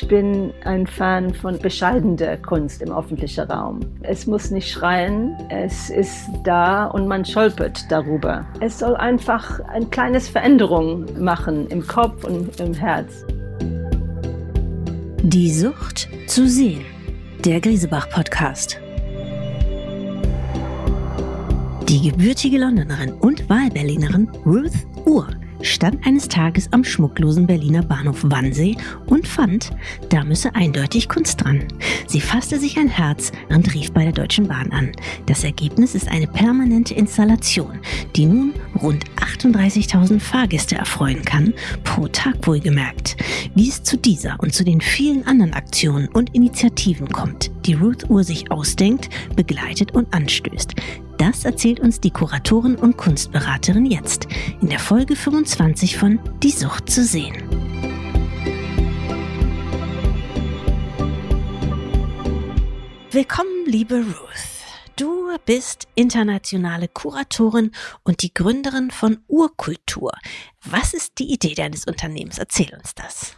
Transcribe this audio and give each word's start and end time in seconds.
Ich 0.00 0.06
bin 0.06 0.52
ein 0.62 0.86
Fan 0.86 1.34
von 1.34 1.58
bescheidener 1.58 2.36
Kunst 2.36 2.82
im 2.82 2.92
öffentlichen 2.92 3.50
Raum. 3.50 3.80
Es 4.02 4.28
muss 4.28 4.52
nicht 4.52 4.70
schreien, 4.70 5.36
es 5.50 5.90
ist 5.90 6.28
da 6.44 6.86
und 6.86 7.08
man 7.08 7.24
stolpert 7.24 7.84
darüber. 7.90 8.46
Es 8.60 8.78
soll 8.78 8.94
einfach 8.94 9.58
eine 9.66 9.86
kleine 9.86 10.20
Veränderung 10.20 11.04
machen 11.20 11.66
im 11.66 11.84
Kopf 11.84 12.22
und 12.22 12.60
im 12.60 12.74
Herz. 12.74 13.26
Die 15.24 15.50
Sucht 15.50 16.08
zu 16.28 16.46
sehen. 16.46 16.84
Der 17.44 17.60
Griesebach-Podcast. 17.60 18.80
Die 21.88 22.08
gebürtige 22.08 22.58
Londonerin 22.58 23.14
und 23.14 23.50
Wahlberlinerin 23.50 24.30
Ruth 24.46 24.70
Uhr 25.06 25.26
stand 25.62 26.06
eines 26.06 26.28
Tages 26.28 26.72
am 26.72 26.84
schmucklosen 26.84 27.46
Berliner 27.46 27.82
Bahnhof 27.82 28.24
Wannsee 28.24 28.76
und 29.06 29.26
fand, 29.26 29.70
da 30.08 30.24
müsse 30.24 30.54
eindeutig 30.54 31.08
Kunst 31.08 31.42
dran. 31.42 31.64
Sie 32.06 32.20
fasste 32.20 32.58
sich 32.58 32.78
ein 32.78 32.88
Herz 32.88 33.32
und 33.48 33.74
rief 33.74 33.92
bei 33.92 34.04
der 34.04 34.12
Deutschen 34.12 34.48
Bahn 34.48 34.72
an. 34.72 34.92
Das 35.26 35.44
Ergebnis 35.44 35.94
ist 35.94 36.08
eine 36.08 36.26
permanente 36.26 36.94
Installation, 36.94 37.78
die 38.16 38.26
nun 38.26 38.54
rund 38.80 39.04
38.000 39.16 40.20
Fahrgäste 40.20 40.76
erfreuen 40.76 41.24
kann, 41.24 41.54
pro 41.84 42.08
Tag 42.08 42.46
wohlgemerkt. 42.46 43.16
Wie 43.54 43.68
es 43.68 43.82
zu 43.82 43.96
dieser 43.96 44.38
und 44.40 44.54
zu 44.54 44.64
den 44.64 44.80
vielen 44.80 45.26
anderen 45.26 45.54
Aktionen 45.54 46.08
und 46.08 46.34
Initiativen 46.34 47.08
kommt, 47.08 47.50
die 47.66 47.74
Ruth 47.74 48.08
Uhr 48.08 48.24
sich 48.24 48.50
ausdenkt, 48.50 49.08
begleitet 49.36 49.92
und 49.92 50.12
anstößt. 50.14 50.74
Das 51.18 51.44
erzählt 51.44 51.80
uns 51.80 52.00
die 52.00 52.12
Kuratorin 52.12 52.76
und 52.76 52.96
Kunstberaterin 52.96 53.84
jetzt 53.84 54.28
in 54.60 54.68
der 54.68 54.78
Folge 54.78 55.16
25 55.16 55.96
von 55.96 56.20
Die 56.44 56.52
Sucht 56.52 56.88
zu 56.88 57.02
sehen. 57.02 57.34
Willkommen, 63.10 63.66
liebe 63.66 63.96
Ruth. 63.96 64.94
Du 64.94 65.28
bist 65.44 65.88
internationale 65.96 66.86
Kuratorin 66.86 67.72
und 68.04 68.22
die 68.22 68.32
Gründerin 68.32 68.92
von 68.92 69.18
Urkultur. 69.26 70.12
Was 70.64 70.94
ist 70.94 71.18
die 71.18 71.32
Idee 71.32 71.54
deines 71.54 71.84
Unternehmens? 71.84 72.38
Erzähl 72.38 72.72
uns 72.72 72.94
das. 72.94 73.36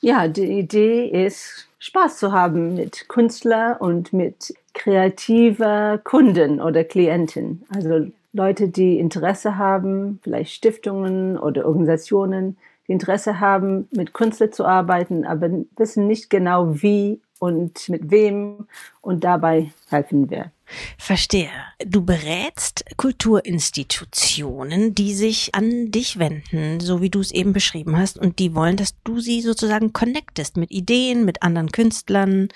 Ja, 0.00 0.28
die 0.28 0.58
Idee 0.58 1.06
ist, 1.24 1.70
Spaß 1.78 2.18
zu 2.18 2.32
haben 2.32 2.74
mit 2.74 3.08
Künstlern 3.08 3.78
und 3.78 4.12
mit 4.12 4.52
kreativer 4.74 5.98
Kunden 6.04 6.60
oder 6.60 6.84
Klienten. 6.84 7.64
Also 7.68 8.06
Leute, 8.32 8.68
die 8.68 8.98
Interesse 8.98 9.56
haben, 9.56 10.18
vielleicht 10.22 10.52
Stiftungen 10.52 11.38
oder 11.38 11.66
Organisationen, 11.66 12.56
die 12.88 12.92
Interesse 12.92 13.40
haben, 13.40 13.88
mit 13.92 14.12
Künstlern 14.12 14.52
zu 14.52 14.64
arbeiten, 14.64 15.24
aber 15.24 15.48
wissen 15.76 16.06
nicht 16.06 16.28
genau 16.28 16.82
wie 16.82 17.20
und 17.38 17.88
mit 17.88 18.10
wem 18.10 18.66
und 19.00 19.24
dabei 19.24 19.70
helfen 19.88 20.30
wir. 20.30 20.50
Verstehe. 20.98 21.50
Du 21.86 22.04
berätst 22.04 22.84
Kulturinstitutionen, 22.96 24.94
die 24.94 25.12
sich 25.14 25.54
an 25.54 25.90
dich 25.90 26.18
wenden, 26.18 26.80
so 26.80 27.02
wie 27.02 27.10
du 27.10 27.20
es 27.20 27.32
eben 27.32 27.52
beschrieben 27.52 27.96
hast, 27.96 28.18
und 28.18 28.38
die 28.38 28.54
wollen, 28.54 28.76
dass 28.76 28.94
du 29.04 29.20
sie 29.20 29.40
sozusagen 29.42 29.92
connectest 29.92 30.56
mit 30.56 30.70
Ideen, 30.70 31.24
mit 31.24 31.42
anderen 31.42 31.70
Künstlern. 31.70 32.48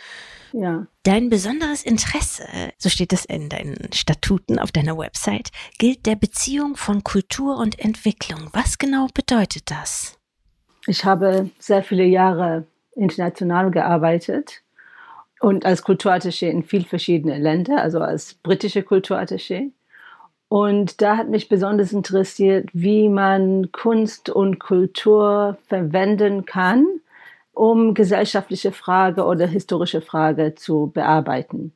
Ja. 0.53 0.87
Dein 1.03 1.31
besonderes 1.31 1.83
Interesse, 1.85 2.45
so 2.79 2.89
steht 2.89 3.13
es 3.13 3.25
in 3.25 3.49
deinen 3.49 3.93
Statuten 3.93 4.59
auf 4.59 4.73
deiner 4.73 4.97
Website, 4.97 5.51
gilt 5.79 6.07
der 6.07 6.17
Beziehung 6.17 6.77
von 6.77 7.05
Kultur 7.05 7.59
und 7.59 7.79
Entwicklung. 7.79 8.49
Was 8.53 8.79
genau 8.79 9.09
bedeutet 9.13 9.71
das? 9.71 10.19
Ich 10.87 11.05
habe 11.05 11.51
sehr 11.59 11.83
viele 11.83 12.05
Jahre 12.05 12.67
international 12.95 13.71
gearbeitet 13.71 14.63
und 15.41 15.65
als 15.65 15.85
Kulturattaché 15.85 16.49
in 16.49 16.63
viel 16.63 16.85
verschiedene 16.85 17.39
Länder, 17.39 17.81
also 17.81 18.01
als 18.01 18.35
britische 18.35 18.81
Kulturattaché. 18.81 19.71
Und 20.49 21.03
da 21.03 21.19
hat 21.19 21.29
mich 21.29 21.49
besonders 21.49 21.93
interessiert, 21.93 22.71
wie 22.73 23.09
man 23.09 23.71
Kunst 23.71 24.31
und 24.31 24.59
Kultur 24.59 25.59
verwenden 25.67 26.47
kann, 26.47 26.87
um 27.59 27.93
gesellschaftliche 27.93 28.71
Frage 28.71 29.25
oder 29.25 29.47
historische 29.47 30.01
Frage 30.01 30.55
zu 30.55 30.93
bearbeiten. 30.95 31.73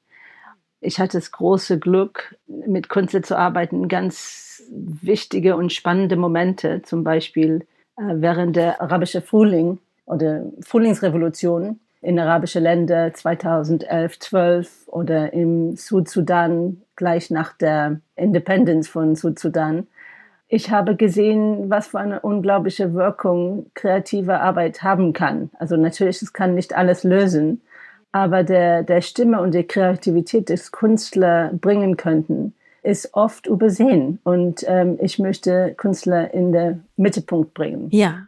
Ich 0.80 1.00
hatte 1.00 1.18
das 1.18 1.32
große 1.32 1.80
Glück, 1.80 2.36
mit 2.46 2.88
Kunst 2.88 3.24
zu 3.24 3.36
arbeiten, 3.36 3.88
ganz 3.88 4.62
wichtige 4.70 5.56
und 5.56 5.72
spannende 5.72 6.16
Momente, 6.16 6.82
zum 6.82 7.02
Beispiel 7.02 7.66
äh, 7.96 8.02
während 8.14 8.54
der 8.54 8.80
arabische 8.80 9.22
Frühling 9.22 9.78
oder 10.06 10.44
Frühlingsrevolution 10.60 11.80
in 12.00 12.18
arabische 12.18 12.60
Länder 12.60 13.12
2011, 13.12 14.18
12 14.20 14.88
oder 14.88 15.32
im 15.32 15.76
Südsudan 15.76 16.82
gleich 16.94 17.30
nach 17.30 17.56
der 17.56 18.00
Independence 18.14 18.88
von 18.88 19.16
Südsudan. 19.16 19.88
Ich 20.54 20.70
habe 20.70 20.96
gesehen, 20.96 21.70
was 21.70 21.86
für 21.86 21.98
eine 21.98 22.20
unglaubliche 22.20 22.92
Wirkung 22.92 23.70
kreative 23.72 24.40
Arbeit 24.40 24.82
haben 24.82 25.14
kann. 25.14 25.48
Also 25.58 25.78
natürlich, 25.78 26.20
es 26.20 26.34
kann 26.34 26.54
nicht 26.54 26.76
alles 26.76 27.04
lösen, 27.04 27.62
aber 28.12 28.44
der, 28.44 28.82
der 28.82 29.00
Stimme 29.00 29.40
und 29.40 29.54
die 29.54 29.62
Kreativität 29.62 30.50
des 30.50 30.70
Künstlers 30.70 31.52
bringen 31.58 31.96
könnten, 31.96 32.52
ist 32.82 33.14
oft 33.14 33.46
übersehen. 33.46 34.18
Und 34.24 34.62
ähm, 34.68 34.98
ich 35.00 35.18
möchte 35.18 35.72
Künstler 35.78 36.34
in 36.34 36.52
den 36.52 36.84
Mittelpunkt 36.98 37.54
bringen. 37.54 37.88
Ja. 37.90 38.26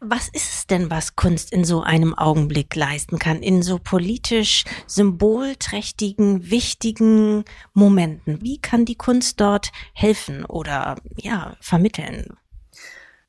Was 0.00 0.28
ist 0.28 0.52
es 0.52 0.66
denn, 0.66 0.90
was 0.90 1.16
Kunst 1.16 1.52
in 1.52 1.64
so 1.64 1.82
einem 1.82 2.14
Augenblick 2.14 2.74
leisten 2.76 3.18
kann, 3.18 3.42
in 3.42 3.62
so 3.62 3.78
politisch 3.82 4.64
symbolträchtigen, 4.86 6.50
wichtigen 6.50 7.44
Momenten? 7.74 8.40
Wie 8.42 8.60
kann 8.60 8.84
die 8.84 8.94
Kunst 8.94 9.40
dort 9.40 9.72
helfen 9.92 10.44
oder 10.44 10.96
ja, 11.16 11.56
vermitteln? 11.60 12.36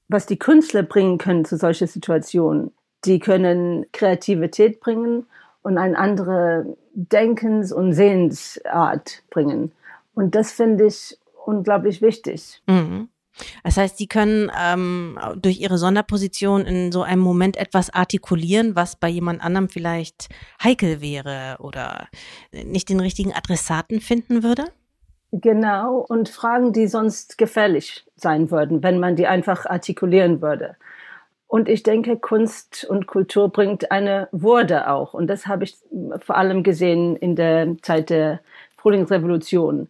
Was 0.07 0.25
die 0.25 0.38
Künstler 0.38 0.84
bringen 0.84 1.18
können 1.18 1.46
zu 1.46 1.57
solchen 1.57 1.88
Situationen, 1.88 2.72
die 3.06 3.19
können 3.19 3.86
Kreativität 3.91 4.80
bringen 4.80 5.25
und 5.62 5.78
eine 5.78 5.97
andere 5.97 6.78
Denkens- 6.94 7.72
und 7.72 7.94
Sehensart 7.94 9.24
bringen. 9.30 9.72
Und 10.13 10.36
das 10.36 10.51
finde 10.51 10.88
ich 10.88 11.18
unglaublich 11.46 12.01
wichtig. 12.01 12.62
Mhm. 12.68 13.09
Das 13.64 13.78
heißt, 13.78 13.98
Sie 13.98 14.08
können 14.08 14.52
ähm, 14.60 15.20
durch 15.38 15.60
Ihre 15.60 15.78
Sonderposition 15.78 16.66
in 16.66 16.92
so 16.92 17.04
einem 17.04 17.22
Moment 17.22 17.58
etwas 17.58 17.90
artikulieren, 17.90 18.76
was 18.76 18.96
bei 18.96 19.10
jemand 19.10 19.44
anderem 19.44 19.70
vielleicht 19.70 20.30
heikel 20.64 21.02
wäre 21.02 21.58
oder 21.60 22.08
nicht 22.52 22.90
den 22.90 23.00
richtigen 23.00 23.34
Adressaten 23.34 24.02
finden 24.02 24.44
würde? 24.44 24.66
Genau, 25.32 26.06
und 26.08 26.28
Fragen, 26.30 26.74
die 26.74 26.88
sonst 26.88 27.38
gefährlich 27.38 28.06
sein 28.16 28.50
würden, 28.50 28.82
wenn 28.82 29.00
man 29.00 29.16
die 29.16 29.28
einfach 29.28 29.66
artikulieren 29.68 30.42
würde. 30.42 30.76
Und 31.48 31.68
ich 31.68 31.84
denke, 31.84 32.18
Kunst 32.18 32.86
und 32.88 33.08
Kultur 33.08 33.50
bringt 33.50 33.92
eine 33.92 34.28
Würde 34.32 34.90
auch. 34.90 35.14
Und 35.14 35.28
das 35.28 35.48
habe 35.48 35.64
ich 35.64 35.78
vor 36.20 36.38
allem 36.38 36.64
gesehen 36.64 37.16
in 37.16 37.36
der 37.36 37.76
Zeit 37.82 38.10
der 38.10 38.40
Frühlingsrevolution 38.78 39.88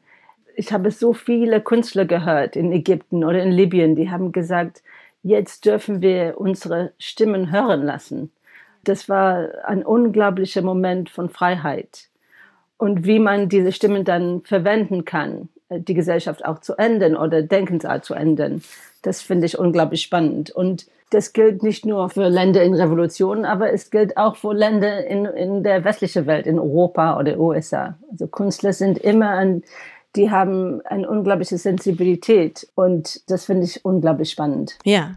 ich 0.60 0.74
habe 0.74 0.92
so 0.92 1.14
viele 1.14 1.62
Künstler 1.62 2.04
gehört 2.04 2.58
in 2.58 2.74
Ägypten 2.74 3.24
oder 3.24 3.42
in 3.42 3.52
Libyen, 3.52 3.96
die 3.96 4.12
haben 4.12 4.34
gesagt, 4.34 4.84
jetzt 5.24 5.64
dürfen 5.64 6.02
wir 6.02 6.34
unsere 6.36 6.92
Stimmen 7.00 7.50
hören 7.50 7.82
lassen. 7.82 8.30
Das 8.84 9.08
war 9.08 9.48
ein 9.64 9.86
unglaublicher 9.86 10.62
Moment 10.62 11.10
von 11.10 11.30
Freiheit. 11.30 12.10
Und 12.78 13.06
wie 13.06 13.20
man 13.20 13.48
diese 13.48 13.72
Stimmen 13.72 14.04
dann 14.04 14.42
verwenden 14.42 15.06
kann, 15.06 15.48
die 15.70 15.94
Gesellschaft 15.94 16.44
auch 16.44 16.60
zu 16.60 16.76
ändern 16.76 17.16
oder 17.16 17.42
Denkensart 17.42 18.04
zu 18.04 18.14
ändern, 18.14 18.62
das 19.02 19.22
finde 19.22 19.46
ich 19.46 19.58
unglaublich 19.58 20.02
spannend. 20.02 20.52
Und 20.52 20.88
das 21.10 21.32
gilt 21.32 21.64
nicht 21.64 21.86
nur 21.86 22.10
für 22.10 22.28
Länder 22.28 22.64
in 22.64 22.74
Revolutionen, 22.74 23.46
aber 23.46 23.72
es 23.72 23.92
gilt 23.92 24.18
auch 24.18 24.36
für 24.36 24.54
Länder 24.54 25.06
in, 25.08 25.24
in 25.26 25.64
der 25.64 25.86
westlichen 25.86 26.28
Welt, 26.28 26.48
in 26.48 26.60
Europa 26.60 27.18
oder 27.18 27.40
USA. 27.40 27.98
Also 28.12 28.28
Künstler 28.28 28.74
sind 28.74 28.98
immer 28.98 29.30
ein 29.30 29.64
die 30.16 30.32
haben 30.32 30.82
eine 30.86 31.10
unglaubliche 31.10 31.58
Sensibilität 31.58 32.68
und 32.76 33.30
das 33.30 33.46
finde 33.46 33.66
ich 33.66 33.86
unglaublich 33.86 34.32
spannend. 34.32 34.78
Ja. 34.84 35.16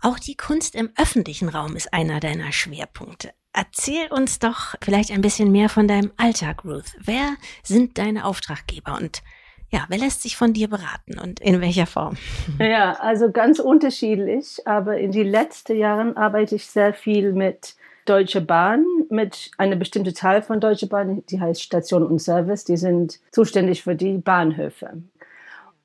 Auch 0.00 0.18
die 0.18 0.36
Kunst 0.36 0.74
im 0.74 0.90
öffentlichen 0.96 1.48
Raum 1.48 1.76
ist 1.76 1.92
einer 1.92 2.20
deiner 2.20 2.52
Schwerpunkte. 2.52 3.30
Erzähl 3.52 4.10
uns 4.10 4.38
doch 4.38 4.74
vielleicht 4.82 5.12
ein 5.12 5.20
bisschen 5.20 5.50
mehr 5.52 5.68
von 5.68 5.88
deinem 5.88 6.12
Alltag, 6.16 6.64
Ruth. 6.64 6.96
Wer 6.98 7.36
sind 7.62 7.98
deine 7.98 8.24
Auftraggeber 8.24 8.96
und 8.96 9.22
ja, 9.70 9.86
wer 9.88 9.98
lässt 9.98 10.22
sich 10.22 10.36
von 10.36 10.52
dir 10.52 10.68
beraten 10.68 11.18
und 11.18 11.40
in 11.40 11.60
welcher 11.60 11.86
Form? 11.86 12.16
Ja, 12.60 12.92
also 13.00 13.30
ganz 13.30 13.58
unterschiedlich, 13.58 14.60
aber 14.66 14.98
in 14.98 15.10
den 15.10 15.26
letzten 15.26 15.76
Jahren 15.76 16.16
arbeite 16.16 16.54
ich 16.56 16.66
sehr 16.66 16.94
viel 16.94 17.32
mit 17.32 17.74
Deutsche 18.04 18.40
Bahn 18.40 18.84
mit 19.08 19.50
einer 19.56 19.76
bestimmten 19.76 20.14
Teil 20.14 20.42
von 20.42 20.60
Deutsche 20.60 20.86
Bahn, 20.86 21.24
die 21.30 21.40
heißt 21.40 21.62
Station 21.62 22.06
und 22.06 22.18
Service, 22.18 22.64
die 22.64 22.76
sind 22.76 23.20
zuständig 23.32 23.82
für 23.82 23.94
die 23.94 24.18
Bahnhöfe. 24.18 25.02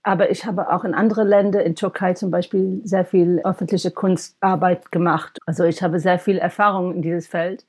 Aber 0.03 0.31
ich 0.31 0.45
habe 0.45 0.71
auch 0.71 0.85
in 0.85 0.93
anderen 0.93 1.27
Ländern, 1.27 1.61
in 1.61 1.75
Türkei 1.75 2.13
zum 2.13 2.31
Beispiel, 2.31 2.81
sehr 2.83 3.05
viel 3.05 3.41
öffentliche 3.43 3.91
Kunstarbeit 3.91 4.91
gemacht. 4.91 5.37
Also 5.45 5.65
ich 5.65 5.83
habe 5.83 5.99
sehr 5.99 6.19
viel 6.19 6.37
Erfahrung 6.37 6.95
in 6.95 7.01
dieses 7.01 7.27
Feld. 7.27 7.65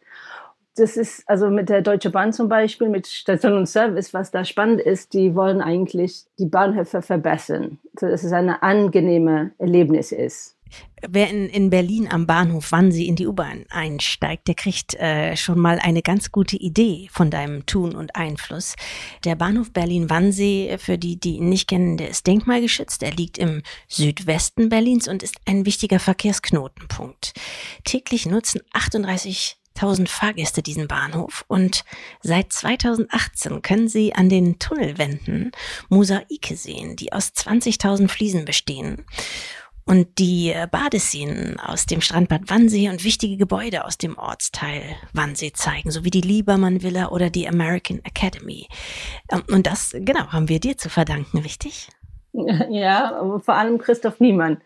Das 0.77 0.97
ist 0.97 1.29
also 1.29 1.51
mit 1.51 1.69
der 1.69 1.83
Deutsche 1.83 2.11
Bahn 2.11 2.33
zum 2.33 2.49
Beispiel, 2.49 2.89
mit 2.89 3.07
Station 3.09 3.55
und 3.55 3.67
Service, 3.67 4.15
was 4.15 4.31
da 4.31 4.45
spannend 4.45 4.81
ist, 4.81 5.13
die 5.13 5.35
wollen 5.35 5.61
eigentlich 5.61 6.25
die 6.39 6.47
Bahnhöfe 6.47 7.03
verbessern, 7.03 7.79
sodass 7.99 8.23
es 8.23 8.33
eine 8.33 8.63
angenehme 8.63 9.51
Erlebnis 9.59 10.13
ist. 10.13 10.57
Wer 11.09 11.31
in, 11.31 11.49
in 11.49 11.71
Berlin 11.71 12.09
am 12.11 12.27
Bahnhof 12.27 12.73
Wannsee 12.73 13.07
in 13.07 13.17
die 13.17 13.27
U-Bahn 13.27 13.65
einsteigt, 13.71 14.49
der 14.49 14.55
kriegt 14.55 14.95
äh, 14.95 15.35
schon 15.37 15.59
mal 15.59 15.79
eine 15.79 16.03
ganz 16.03 16.31
gute 16.31 16.57
Idee 16.57 17.09
von 17.11 17.31
deinem 17.31 17.65
Tun 17.65 17.95
und 17.95 18.17
Einfluss. 18.17 18.77
Der 19.25 19.35
Bahnhof 19.35 19.73
Berlin-Wannsee, 19.73 20.77
für 20.79 20.99
die, 20.99 21.19
die 21.19 21.37
ihn 21.37 21.49
nicht 21.49 21.69
kennen, 21.69 21.97
der 21.97 22.11
ist 22.11 22.27
denkmalgeschützt. 22.27 23.03
Er 23.03 23.13
liegt 23.13 23.39
im 23.39 23.63
Südwesten 23.89 24.69
Berlins 24.69 25.09
und 25.09 25.23
ist 25.23 25.37
ein 25.47 25.65
wichtiger 25.65 26.01
Verkehrsknotenpunkt. 26.01 27.33
Täglich 27.85 28.27
nutzen 28.27 28.61
38 28.73 29.57
1000 29.77 30.09
Fahrgäste 30.11 30.63
diesen 30.63 30.89
Bahnhof 30.89 31.45
und 31.49 31.85
seit 32.23 32.53
2018 32.53 33.63
können 33.63 33.89
Sie 33.89 34.15
an 34.15 34.29
den 34.29 34.59
Tunnelwänden 34.59 35.53
Mosaike 35.89 36.57
sehen, 36.57 36.97
die 36.97 37.13
aus 37.13 37.29
20.000 37.29 38.09
Fliesen 38.09 38.45
bestehen 38.45 39.07
und 39.87 40.19
die 40.19 40.53
äh, 40.53 40.67
Badeszenen 40.71 41.59
aus 41.59 41.87
dem 41.87 42.01
Strandbad 42.01 42.43
Wannsee 42.49 42.89
und 42.89 43.05
wichtige 43.05 43.37
Gebäude 43.37 43.85
aus 43.85 43.99
dem 43.99 44.17
Ortsteil 44.19 44.83
Wannsee 45.13 45.53
zeigen, 45.53 45.91
sowie 45.91 46.11
die 46.11 46.21
Liebermann 46.21 46.83
Villa 46.83 47.09
oder 47.09 47.31
die 47.31 47.49
American 47.49 48.01
Academy. 48.05 48.67
Ähm, 49.31 49.43
und 49.51 49.67
das, 49.67 49.91
genau, 49.93 50.27
haben 50.29 50.49
wir 50.49 50.61
dir 50.61 50.77
zu 50.77 50.89
verdanken, 50.89 51.39
richtig? 51.39 51.89
Ja, 52.71 53.41
vor 53.43 53.55
allem 53.55 53.79
Christoph 53.79 54.21
Niemann. 54.21 54.61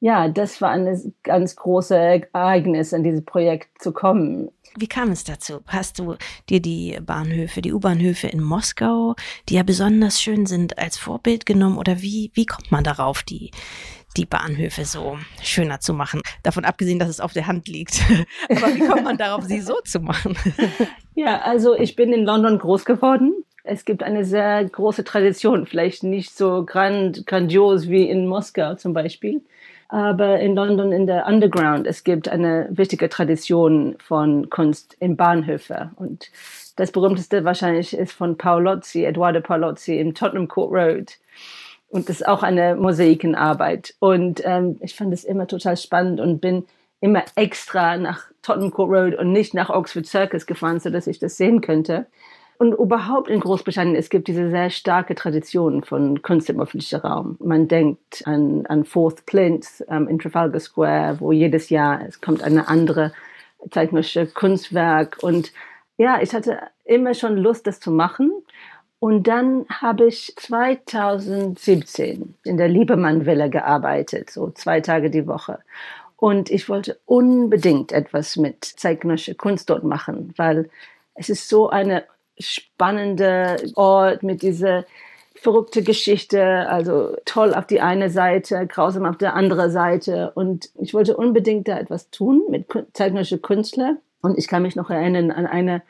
Ja, 0.00 0.28
das 0.28 0.60
war 0.60 0.70
ein 0.70 1.12
ganz 1.24 1.56
großes 1.56 1.90
Ereignis, 2.32 2.94
an 2.94 3.02
dieses 3.02 3.24
Projekt 3.24 3.82
zu 3.82 3.92
kommen. 3.92 4.50
Wie 4.76 4.86
kam 4.86 5.10
es 5.10 5.24
dazu? 5.24 5.60
Hast 5.66 5.98
du 5.98 6.14
dir 6.48 6.60
die 6.60 6.98
Bahnhöfe, 7.04 7.62
die 7.62 7.72
U-Bahnhöfe 7.72 8.28
in 8.28 8.40
Moskau, 8.40 9.16
die 9.48 9.54
ja 9.54 9.64
besonders 9.64 10.20
schön 10.20 10.46
sind, 10.46 10.78
als 10.78 10.98
Vorbild 10.98 11.46
genommen? 11.46 11.78
Oder 11.78 12.00
wie, 12.00 12.30
wie 12.34 12.46
kommt 12.46 12.70
man 12.70 12.84
darauf, 12.84 13.24
die, 13.24 13.50
die 14.18 14.26
Bahnhöfe 14.26 14.84
so 14.84 15.16
schöner 15.42 15.80
zu 15.80 15.94
machen. 15.94 16.20
Davon 16.42 16.64
abgesehen, 16.64 16.98
dass 16.98 17.08
es 17.08 17.20
auf 17.20 17.32
der 17.32 17.46
Hand 17.46 17.68
liegt. 17.68 18.02
Aber 18.50 18.74
wie 18.74 18.86
kommt 18.86 19.04
man 19.04 19.16
darauf, 19.16 19.44
sie 19.44 19.60
so 19.60 19.80
zu 19.84 20.00
machen? 20.00 20.36
Ja, 21.14 21.40
also 21.40 21.74
ich 21.74 21.96
bin 21.96 22.12
in 22.12 22.24
London 22.24 22.60
groß 22.60 22.84
geworden. 22.84 23.34
Es 23.64 23.84
gibt 23.84 24.04
eine 24.04 24.24
sehr 24.24 24.64
große 24.64 25.02
Tradition, 25.02 25.66
vielleicht 25.66 26.04
nicht 26.04 26.30
so 26.36 26.64
grand, 26.64 27.26
grandios 27.26 27.88
wie 27.88 28.08
in 28.08 28.28
Moskau 28.28 28.76
zum 28.76 28.92
Beispiel, 28.92 29.42
aber 29.88 30.38
in 30.38 30.54
London 30.54 30.92
in 30.92 31.08
der 31.08 31.26
Underground, 31.26 31.88
es 31.88 32.04
gibt 32.04 32.28
eine 32.28 32.68
wichtige 32.70 33.08
Tradition 33.08 33.96
von 33.98 34.48
Kunst 34.48 34.96
in 35.00 35.16
Bahnhöfe. 35.16 35.90
Und 35.96 36.30
das 36.76 36.92
berühmteste 36.92 37.44
wahrscheinlich 37.44 37.96
ist 37.96 38.12
von 38.12 38.38
Paolozzi, 38.38 39.04
Eduardo 39.04 39.40
Paolozzi 39.40 39.98
im 39.98 40.14
Tottenham 40.14 40.46
Court 40.46 40.72
Road 40.72 41.18
und 41.90 42.08
das 42.08 42.16
ist 42.16 42.28
auch 42.28 42.42
eine 42.42 42.76
Mosaikenarbeit. 42.76 43.94
Und 43.98 44.42
ähm, 44.44 44.76
ich 44.80 44.94
fand 44.94 45.12
es 45.12 45.24
immer 45.24 45.46
total 45.46 45.76
spannend 45.76 46.20
und 46.20 46.40
bin 46.40 46.64
immer 47.00 47.24
extra 47.34 47.96
nach 47.96 48.24
Tottenham 48.42 48.70
Court 48.72 48.90
Road 48.90 49.14
und 49.14 49.32
nicht 49.32 49.54
nach 49.54 49.70
Oxford 49.70 50.06
Circus 50.06 50.46
gefahren, 50.46 50.80
sodass 50.80 51.06
ich 51.06 51.18
das 51.18 51.36
sehen 51.36 51.60
könnte. 51.60 52.06
Und 52.58 52.72
überhaupt 52.72 53.30
in 53.30 53.38
Großbritannien, 53.38 53.94
es 53.94 54.10
gibt 54.10 54.26
diese 54.26 54.50
sehr 54.50 54.70
starke 54.70 55.14
Tradition 55.14 55.84
von 55.84 56.22
Kunst 56.22 56.50
im 56.50 56.60
öffentlichen 56.60 57.00
Raum. 57.00 57.36
Man 57.38 57.68
denkt 57.68 58.22
an, 58.26 58.66
an 58.66 58.84
Fourth 58.84 59.24
Plinth 59.26 59.84
ähm, 59.88 60.08
in 60.08 60.18
Trafalgar 60.18 60.60
Square, 60.60 61.20
wo 61.20 61.30
jedes 61.30 61.70
Jahr 61.70 62.00
es 62.06 62.20
kommt 62.20 62.42
eine 62.42 62.66
andere 62.66 63.12
zeitgenössische 63.70 64.26
Kunstwerk. 64.26 65.18
Und 65.22 65.52
ja, 65.98 66.20
ich 66.20 66.34
hatte 66.34 66.58
immer 66.84 67.14
schon 67.14 67.36
Lust, 67.36 67.66
das 67.68 67.78
zu 67.78 67.92
machen. 67.92 68.32
Und 69.00 69.28
dann 69.28 69.66
habe 69.68 70.06
ich 70.06 70.34
2017 70.36 72.34
in 72.44 72.56
der 72.56 72.68
Liebemann-Villa 72.68 73.46
gearbeitet, 73.46 74.30
so 74.30 74.50
zwei 74.50 74.80
Tage 74.80 75.10
die 75.10 75.26
Woche. 75.26 75.60
Und 76.16 76.50
ich 76.50 76.68
wollte 76.68 76.98
unbedingt 77.06 77.92
etwas 77.92 78.36
mit 78.36 78.64
zeitgenössischer 78.64 79.36
Kunst 79.36 79.70
dort 79.70 79.84
machen, 79.84 80.34
weil 80.36 80.68
es 81.14 81.28
ist 81.28 81.48
so 81.48 81.70
eine 81.70 82.04
spannende 82.38 83.56
Ort 83.76 84.24
mit 84.24 84.42
dieser 84.42 84.84
verrückte 85.34 85.84
Geschichte, 85.84 86.68
also 86.68 87.16
toll 87.24 87.54
auf 87.54 87.66
die 87.66 87.80
eine 87.80 88.10
Seite, 88.10 88.66
grausam 88.66 89.06
auf 89.06 89.16
der 89.16 89.34
anderen 89.34 89.70
Seite. 89.70 90.32
Und 90.34 90.70
ich 90.74 90.92
wollte 90.94 91.16
unbedingt 91.16 91.68
da 91.68 91.78
etwas 91.78 92.10
tun 92.10 92.42
mit 92.48 92.66
zeitgenössischer 92.92 93.38
Künstler. 93.38 93.96
Und 94.20 94.36
ich 94.36 94.48
kann 94.48 94.62
mich 94.62 94.74
noch 94.74 94.90
erinnern 94.90 95.30
an 95.30 95.46
eine 95.46 95.82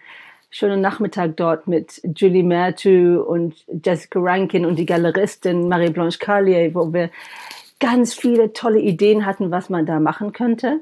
schönen 0.51 0.81
Nachmittag 0.81 1.37
dort 1.37 1.67
mit 1.67 2.01
Julie 2.17 2.43
Mertu 2.43 3.21
und 3.21 3.55
Jessica 3.85 4.19
Rankin 4.21 4.65
und 4.65 4.79
die 4.79 4.87
Galeristin 4.87 5.69
Marie-Blanche 5.69 6.19
Carlier, 6.19 6.75
wo 6.75 6.93
wir 6.93 7.11
ganz 7.81 8.15
viele 8.15 8.53
tolle 8.53 8.81
Ideen 8.81 9.27
hatten, 9.27 9.51
was 9.51 9.71
man 9.71 9.87
da 9.87 10.01
machen 10.01 10.33
könnte. 10.33 10.81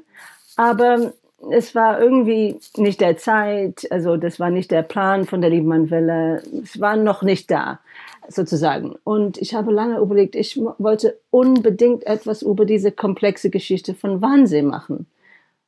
Aber 0.55 1.13
es 1.51 1.75
war 1.75 2.01
irgendwie 2.01 2.59
nicht 2.77 2.99
der 3.01 3.17
Zeit, 3.17 3.87
also 3.91 4.17
das 4.17 4.39
war 4.39 4.49
nicht 4.49 4.71
der 4.71 4.81
Plan 4.81 5.25
von 5.25 5.41
der 5.41 5.51
Liebenmann-Welle. 5.51 6.41
Es 6.63 6.79
war 6.79 6.95
noch 6.95 7.21
nicht 7.21 7.51
da, 7.51 7.79
sozusagen. 8.27 8.95
Und 9.03 9.37
ich 9.37 9.53
habe 9.53 9.71
lange 9.71 9.99
überlegt, 9.99 10.35
ich 10.35 10.59
wollte 10.79 11.19
unbedingt 11.29 12.07
etwas 12.07 12.41
über 12.41 12.65
diese 12.65 12.91
komplexe 12.91 13.49
Geschichte 13.49 13.93
von 13.93 14.21
Wahnsinn 14.21 14.65
machen. 14.65 15.05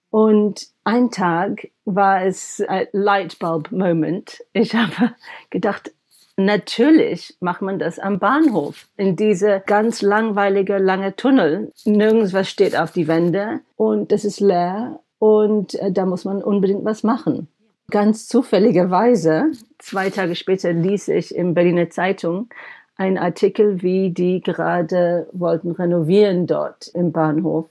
Und 0.10 0.68
ein 0.84 1.12
Tag 1.12 1.70
war 1.86 2.24
es 2.24 2.64
ein 2.68 2.88
Lightbulb-Moment. 2.92 4.44
Ich 4.54 4.76
habe 4.76 5.14
gedacht, 5.50 5.92
natürlich 6.36 7.36
macht 7.40 7.62
man 7.62 7.80
das 7.80 8.00
am 8.00 8.20
Bahnhof. 8.20 8.88
In 8.98 9.16
diese 9.16 9.62
ganz 9.66 10.02
langweilige, 10.02 10.78
lange 10.78 11.16
Tunnel. 11.16 11.72
Nirgends 11.86 12.34
was 12.34 12.50
steht 12.50 12.78
auf 12.78 12.92
die 12.92 13.08
Wände 13.08 13.60
und 13.76 14.12
das 14.12 14.26
ist 14.26 14.40
leer 14.40 15.00
und 15.20 15.76
äh, 15.76 15.92
da 15.92 16.06
muss 16.06 16.26
man 16.26 16.42
unbedingt 16.42 16.86
was 16.86 17.04
machen. 17.04 17.48
Ganz 17.92 18.28
zufälligerweise, 18.28 19.52
zwei 19.80 20.10
Tage 20.10 20.36
später 20.36 20.72
ließ 20.74 21.08
ich 21.10 21.34
im 21.36 21.56
Berliner 21.56 21.90
Zeitung 21.90 22.50
einen 22.96 23.18
Artikel, 23.18 23.82
wie 23.82 24.12
die 24.12 24.42
gerade 24.42 25.28
wollten 25.32 25.72
renovieren 25.72 26.46
dort 26.46 26.88
im 26.94 27.12
Bahnhof. 27.12 27.68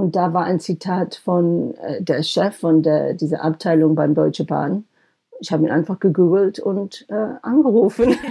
Und 0.00 0.16
da 0.16 0.32
war 0.32 0.44
ein 0.44 0.60
Zitat 0.60 1.14
von 1.14 1.74
äh, 1.74 2.02
der 2.02 2.22
Chef 2.22 2.56
von 2.56 2.82
der, 2.82 3.12
dieser 3.12 3.44
Abteilung 3.44 3.94
beim 3.94 4.14
Deutsche 4.14 4.44
Bahn. 4.44 4.84
Ich 5.40 5.52
habe 5.52 5.64
ihn 5.64 5.70
einfach 5.70 6.00
gegoogelt 6.00 6.58
und 6.58 7.04
äh, 7.10 7.34
angerufen. 7.42 8.16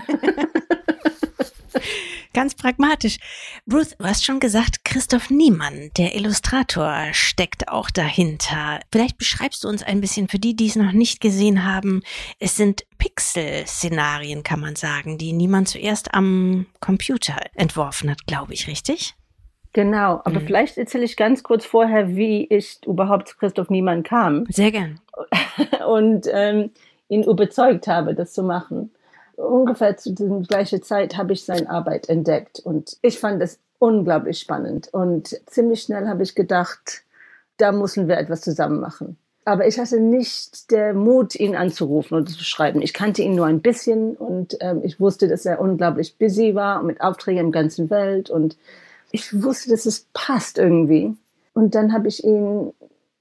Ganz 2.34 2.56
pragmatisch. 2.56 3.18
Ruth, 3.72 3.96
du 4.00 4.06
hast 4.06 4.26
schon 4.26 4.40
gesagt, 4.40 4.84
Christoph 4.84 5.30
Niemann, 5.30 5.92
der 5.96 6.16
Illustrator, 6.16 7.10
steckt 7.12 7.68
auch 7.68 7.92
dahinter. 7.92 8.80
Vielleicht 8.92 9.20
beschreibst 9.20 9.64
du 9.64 9.68
uns 9.68 9.84
ein 9.84 10.02
bisschen 10.02 10.28
für 10.28 10.40
die, 10.40 10.56
die 10.56 10.68
es 10.68 10.76
noch 10.76 10.92
nicht 10.92 11.22
gesehen 11.22 11.66
haben. 11.66 12.02
Es 12.40 12.56
sind 12.56 12.84
Pixel-Szenarien, 12.98 14.42
kann 14.42 14.60
man 14.60 14.76
sagen, 14.76 15.20
die 15.20 15.34
Niemann 15.34 15.68
zuerst 15.68 16.16
am 16.16 16.66
Computer 16.80 17.36
entworfen 17.54 18.10
hat, 18.10 18.26
glaube 18.26 18.56
ich, 18.56 18.68
richtig? 18.68 19.16
Genau, 19.74 20.22
aber 20.24 20.40
mhm. 20.40 20.46
vielleicht 20.48 20.78
erzähle 20.78 21.06
ich 21.06 21.16
ganz 21.16 21.44
kurz 21.44 21.66
vorher, 21.66 22.16
wie 22.16 22.46
ich 22.48 22.80
überhaupt 22.86 23.28
zu 23.28 23.38
Christoph 23.38 23.70
Niemann 23.70 24.04
kam. 24.04 24.46
Sehr 24.50 24.72
gern. 24.72 25.00
Und 25.88 26.28
ähm, 26.32 26.72
ihn 27.08 27.24
überzeugt 27.24 27.88
habe, 27.88 28.16
das 28.16 28.34
zu 28.34 28.44
machen. 28.44 28.92
Ungefähr 29.36 29.98
zu 29.98 30.14
der 30.14 30.28
gleichen 30.48 30.82
Zeit 30.82 31.18
habe 31.18 31.34
ich 31.34 31.46
seine 31.46 31.70
Arbeit 31.70 32.10
entdeckt 32.10 32.60
und 32.60 32.98
ich 33.02 33.20
fand 33.20 33.42
es 33.42 33.58
unglaublich 33.80 34.40
spannend. 34.40 34.90
Und 34.92 35.40
ziemlich 35.46 35.82
schnell 35.82 36.10
habe 36.10 36.24
ich 36.24 36.36
gedacht, 36.36 37.04
da 37.58 37.72
müssen 37.72 38.08
wir 38.08 38.18
etwas 38.18 38.42
zusammen 38.42 38.82
machen. 38.82 39.18
Aber 39.46 39.66
ich 39.66 39.80
hatte 39.80 40.00
nicht 40.00 40.70
den 40.72 40.98
Mut, 40.98 41.36
ihn 41.36 41.56
anzurufen 41.56 42.18
und 42.18 42.30
zu 42.30 42.44
schreiben. 42.44 42.82
Ich 42.82 42.94
kannte 42.94 43.22
ihn 43.22 43.36
nur 43.36 43.46
ein 43.46 43.62
bisschen 43.62 44.16
und 44.16 44.58
ähm, 44.60 44.82
ich 44.84 45.00
wusste, 45.00 45.28
dass 45.28 45.46
er 45.46 45.62
unglaublich 45.62 46.18
busy 46.18 46.54
war 46.54 46.84
mit 46.84 47.02
Aufträgen 47.02 47.46
im 47.46 47.52
ganzen 47.52 47.90
Welt 47.90 48.30
und 48.30 48.58
ich 49.12 49.44
wusste, 49.44 49.70
dass 49.70 49.86
es 49.86 50.08
passt 50.14 50.58
irgendwie. 50.58 51.16
Und 51.54 51.76
dann 51.76 51.94
habe 51.94 52.08
ich 52.08 52.24
ihn, 52.24 52.74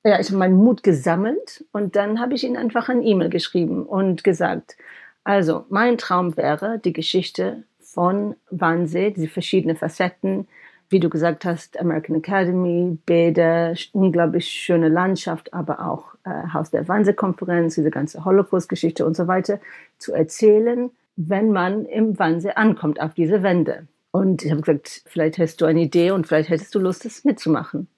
ja, 0.05 0.21
ich 0.21 0.29
habe 0.29 0.39
meinen 0.39 0.57
Mut 0.57 0.83
gesammelt 0.83 1.65
und 1.73 1.97
dann 1.97 2.21
habe 2.21 2.35
ich 2.35 2.45
ihn 2.45 2.57
einfach 2.57 2.89
ein 2.89 3.03
E-Mail 3.03 3.31
geschrieben 3.31 3.85
und 3.85 4.25
gesagt, 4.25 4.77
also 5.25 5.65
mein 5.69 5.99
Traum 5.99 6.37
wäre 6.37 6.79
die 6.79 6.93
Geschichte 6.93 7.65
von 7.81 8.37
Wannsee, 8.51 9.11
diese 9.11 9.29
verschiedenen 9.29 9.77
Facetten, 9.77 10.47
wie 10.91 11.01
du 11.01 11.11
gesagt 11.11 11.45
hast, 11.45 11.79
American 11.79 12.17
Academy, 12.17 12.99
Bäder, 13.05 13.75
unglaublich 13.93 14.49
schöne 14.49 14.89
Landschaft, 14.89 15.53
aber 15.53 15.87
auch 15.87 16.15
äh, 16.25 16.53
Haus 16.53 16.71
der 16.71 16.89
Wannsee-Konferenz, 16.89 17.75
diese 17.75 17.91
ganze 17.91 18.25
Holocaust-Geschichte 18.25 19.05
und 19.05 19.17
so 19.17 19.27
weiter, 19.27 19.61
zu 19.99 20.15
erzählen, 20.15 20.91
wenn 21.17 21.51
man 21.51 21.85
im 21.85 22.19
Wannsee 22.19 22.53
ankommt, 22.53 23.01
auf 23.01 23.15
diese 23.15 23.43
Wände. 23.43 23.87
Und 24.11 24.45
ich 24.45 24.51
habe 24.51 24.63
gesagt, 24.63 25.03
vielleicht 25.07 25.39
hast 25.39 25.61
du 25.61 25.67
eine 25.67 25.83
Idee 25.83 26.11
und 26.11 26.27
vielleicht 26.27 26.49
hättest 26.49 26.75
du 26.75 26.79
Lust, 26.79 27.05
das 27.05 27.25
mitzumachen. 27.25 27.89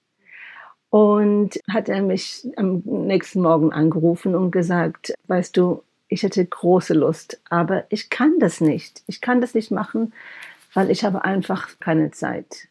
Und 0.89 1.59
hat 1.69 1.87
er 1.87 2.01
mich 2.01 2.45
am 2.57 2.81
nächsten 2.85 3.41
Morgen 3.41 3.71
angerufen 3.71 4.35
und 4.35 4.51
gesagt, 4.51 5.13
weißt 5.27 5.55
du, 5.55 5.83
ich 6.09 6.23
hätte 6.23 6.45
große 6.45 6.93
Lust, 6.93 7.41
aber 7.49 7.85
ich 7.89 8.09
kann 8.09 8.39
das 8.39 8.59
nicht. 8.59 9.01
Ich 9.07 9.21
kann 9.21 9.39
das 9.39 9.53
nicht 9.53 9.71
machen, 9.71 10.13
weil 10.73 10.91
ich 10.91 11.05
habe 11.05 11.23
einfach 11.23 11.69
keine 11.79 12.11
Zeit. 12.11 12.67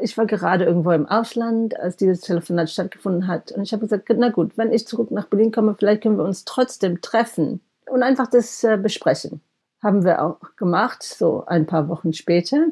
Ich 0.00 0.16
war 0.16 0.24
gerade 0.24 0.64
irgendwo 0.64 0.90
im 0.92 1.06
Ausland, 1.06 1.78
als 1.78 1.96
dieses 1.96 2.22
Telefonat 2.22 2.70
stattgefunden 2.70 3.26
hat. 3.26 3.52
Und 3.52 3.62
ich 3.62 3.72
habe 3.72 3.82
gesagt, 3.82 4.10
na 4.16 4.30
gut, 4.30 4.56
wenn 4.56 4.72
ich 4.72 4.86
zurück 4.86 5.10
nach 5.10 5.26
Berlin 5.26 5.52
komme, 5.52 5.74
vielleicht 5.78 6.02
können 6.02 6.16
wir 6.16 6.24
uns 6.24 6.46
trotzdem 6.46 7.02
treffen 7.02 7.60
und 7.86 8.02
einfach 8.02 8.26
das 8.26 8.64
äh, 8.64 8.78
besprechen. 8.78 9.42
Haben 9.86 10.04
wir 10.04 10.20
auch 10.20 10.40
gemacht, 10.56 11.04
so 11.04 11.44
ein 11.46 11.66
paar 11.66 11.88
Wochen 11.88 12.12
später. 12.12 12.70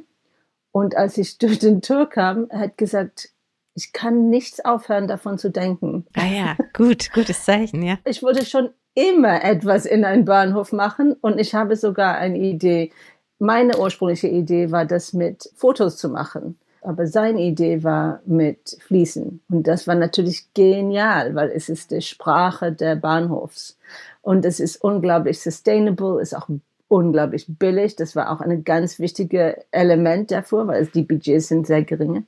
Und 0.73 0.97
als 0.97 1.16
ich 1.16 1.38
durch 1.38 1.61
den 1.61 1.80
Tür 1.80 2.06
kam, 2.06 2.47
er 2.49 2.59
hat 2.59 2.76
gesagt, 2.76 3.28
ich 3.76 3.92
kann 3.92 4.30
nichts 4.30 4.64
aufhören, 4.64 5.06
davon 5.06 5.38
zu 5.38 5.49
denken. 5.49 6.06
Ah 6.14 6.26
ja, 6.26 6.56
gut, 6.73 7.12
gutes 7.12 7.44
Zeichen, 7.44 7.83
ja. 7.83 7.99
Ich 8.04 8.21
wollte 8.25 8.44
schon 8.44 8.71
immer 8.94 9.44
etwas 9.44 9.87
in 9.87 10.04
einen 10.04 10.25
Bahnhof 10.25 10.73
machen 10.73 11.12
und 11.21 11.38
ich 11.38 11.54
habe 11.54 11.76
sogar 11.76 12.16
eine 12.16 12.38
Idee. 12.38 12.90
Meine 13.38 13.78
ursprüngliche 13.78 14.28
Idee 14.28 14.73
war, 14.73 14.85
das 14.85 15.12
mit 15.12 15.49
Fotos 15.54 15.97
zu 15.97 16.09
machen. 16.09 16.59
Aber 16.83 17.06
seine 17.06 17.42
Idee 17.42 17.85
war 17.85 18.23
mit 18.26 18.76
Fließen. 18.87 19.40
Und 19.49 19.66
das 19.68 19.87
war 19.87 19.94
natürlich 19.94 20.52
genial, 20.52 21.37
weil 21.37 21.50
es 21.50 21.68
ist 21.68 21.92
die 21.92 22.02
Sprache 22.02 22.73
der 22.73 22.97
Bahnhofs. 22.97 23.78
Und 24.21 24.44
es 24.44 24.59
ist 24.59 24.83
unglaublich 24.83 25.40
sustainable, 25.40 26.21
ist 26.21 26.35
auch 26.35 26.49
unglaublich 26.95 27.47
billig. 27.49 27.97
Das 27.97 28.15
war 28.15 28.31
auch 28.31 28.41
ein 28.41 28.63
ganz 28.63 29.01
wichtiges 29.01 29.57
Element 29.73 30.31
davor, 30.31 30.69
weil 30.69 30.87
die 30.87 31.03
Budgets 31.03 31.49
sind 31.49 31.67
sehr 31.67 31.83
geringe. 31.83 32.25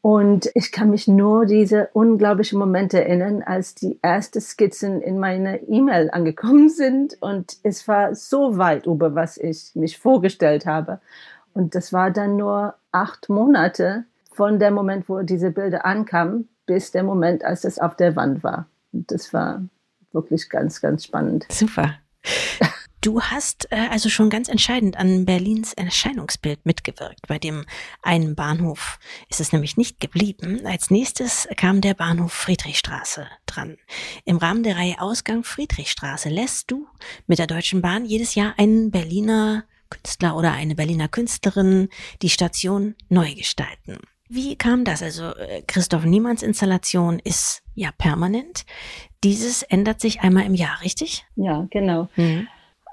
Und 0.00 0.48
ich 0.54 0.70
kann 0.70 0.90
mich 0.90 1.08
nur 1.08 1.44
diese 1.44 1.88
unglaublichen 1.92 2.60
Momente 2.60 3.04
erinnern, 3.04 3.42
als 3.42 3.74
die 3.74 3.98
ersten 4.00 4.40
Skizzen 4.40 5.02
in 5.02 5.18
meine 5.18 5.60
E-Mail 5.62 6.10
angekommen 6.10 6.68
sind. 6.82 7.20
Und 7.20 7.56
es 7.64 7.88
war 7.88 8.14
so 8.14 8.56
weit 8.56 8.86
über, 8.86 9.16
was 9.16 9.36
ich 9.36 9.72
mich 9.74 9.98
vorgestellt 9.98 10.64
habe. 10.64 11.00
Und 11.52 11.74
das 11.74 11.92
war 11.92 12.12
dann 12.12 12.36
nur 12.36 12.74
acht 12.92 13.28
Monate 13.28 14.04
von 14.32 14.60
dem 14.60 14.74
Moment, 14.74 15.08
wo 15.08 15.22
diese 15.22 15.50
Bilder 15.50 15.84
ankamen, 15.84 16.48
bis 16.66 16.92
der 16.92 17.02
Moment, 17.02 17.44
als 17.44 17.64
es 17.64 17.80
auf 17.80 17.96
der 17.96 18.14
Wand 18.14 18.44
war. 18.44 18.66
Und 18.92 19.10
das 19.10 19.32
war 19.32 19.62
wirklich 20.12 20.48
ganz, 20.48 20.80
ganz 20.80 21.04
spannend. 21.04 21.46
Super. 21.50 21.94
Du 23.00 23.22
hast 23.22 23.70
äh, 23.70 23.88
also 23.90 24.08
schon 24.08 24.28
ganz 24.28 24.48
entscheidend 24.48 24.96
an 24.96 25.24
Berlins 25.24 25.72
Erscheinungsbild 25.72 26.66
mitgewirkt. 26.66 27.26
Bei 27.28 27.38
dem 27.38 27.64
einen 28.02 28.34
Bahnhof 28.34 28.98
ist 29.28 29.40
es 29.40 29.52
nämlich 29.52 29.76
nicht 29.76 30.00
geblieben. 30.00 30.66
Als 30.66 30.90
nächstes 30.90 31.48
kam 31.56 31.80
der 31.80 31.94
Bahnhof 31.94 32.32
Friedrichstraße 32.32 33.28
dran. 33.46 33.76
Im 34.24 34.38
Rahmen 34.38 34.64
der 34.64 34.76
Reihe 34.76 35.00
Ausgang 35.00 35.44
Friedrichstraße 35.44 36.28
lässt 36.28 36.70
du 36.70 36.86
mit 37.26 37.38
der 37.38 37.46
Deutschen 37.46 37.82
Bahn 37.82 38.04
jedes 38.04 38.34
Jahr 38.34 38.54
einen 38.58 38.90
Berliner 38.90 39.64
Künstler 39.90 40.36
oder 40.36 40.52
eine 40.52 40.74
Berliner 40.74 41.08
Künstlerin 41.08 41.88
die 42.20 42.30
Station 42.30 42.94
neu 43.08 43.34
gestalten. 43.34 43.98
Wie 44.28 44.56
kam 44.56 44.84
das? 44.84 45.02
Also 45.02 45.34
äh, 45.36 45.62
Christoph 45.66 46.04
Niemanns 46.04 46.42
Installation 46.42 47.18
ist 47.20 47.62
ja 47.74 47.92
permanent. 47.96 48.66
Dieses 49.24 49.62
ändert 49.62 50.00
sich 50.00 50.20
einmal 50.20 50.44
im 50.44 50.54
Jahr, 50.54 50.82
richtig? 50.82 51.24
Ja, 51.36 51.66
genau. 51.70 52.08
Mhm. 52.16 52.48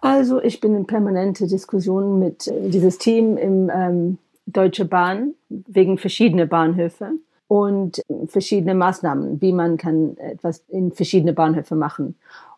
Also 0.06 0.40
ich 0.40 0.60
bin 0.60 0.76
in 0.76 0.86
permanente 0.86 1.48
Diskussionen 1.48 2.20
mit 2.20 2.46
äh, 2.46 2.70
dieses 2.70 3.00
Team 3.00 3.38
im 3.38 3.72
ähm, 3.74 4.20
Deutsche 4.46 4.86
Bahn 4.86 5.34
wegen 5.50 5.98
verschiedener 5.98 6.46
Bahnhöfe 6.46 7.14
und 7.48 8.04
verschiedene 8.28 8.76
Maßnahmen, 8.76 9.42
wie 9.42 9.52
man 9.52 9.78
kann 9.78 10.16
etwas 10.18 10.64
in 10.68 10.92
verschiedene 10.92 11.34
Bahnhöfe 11.34 11.74
machen. 11.76 12.16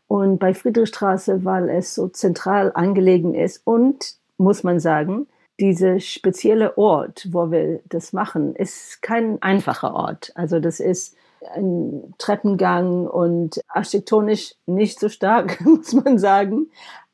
Und 0.10 0.39
bei 0.39 0.54
Friedrichstraße, 0.54 1.46
weil 1.46 1.70
es 1.70 1.96
so 1.96 2.10
zentral 2.10 2.74
angelegen 2.75 3.34
ist 3.34 3.62
und, 3.63 4.16
muss 4.38 4.63
man 4.63 4.82
sagen, 4.82 5.27
dieser 5.58 6.01
spezielle 6.01 6.77
Ort, 6.77 7.30
wo 7.32 7.50
wir 7.50 7.80
das 7.88 8.12
machen, 8.12 8.58
ist 8.58 9.01
kein 9.01 9.42
einfacher 9.42 9.96
Ort. 9.96 10.34
Also 10.36 10.60
das 10.60 10.82
ist 10.82 11.16
ein 11.56 12.13
Treppengang 12.18 13.08
und 13.08 13.62
architektonisch 13.70 14.56
nicht 14.66 15.00
so 15.00 15.08
stark, 15.08 15.62
muss 15.66 15.94
man 15.94 16.20
sagen 16.20 16.68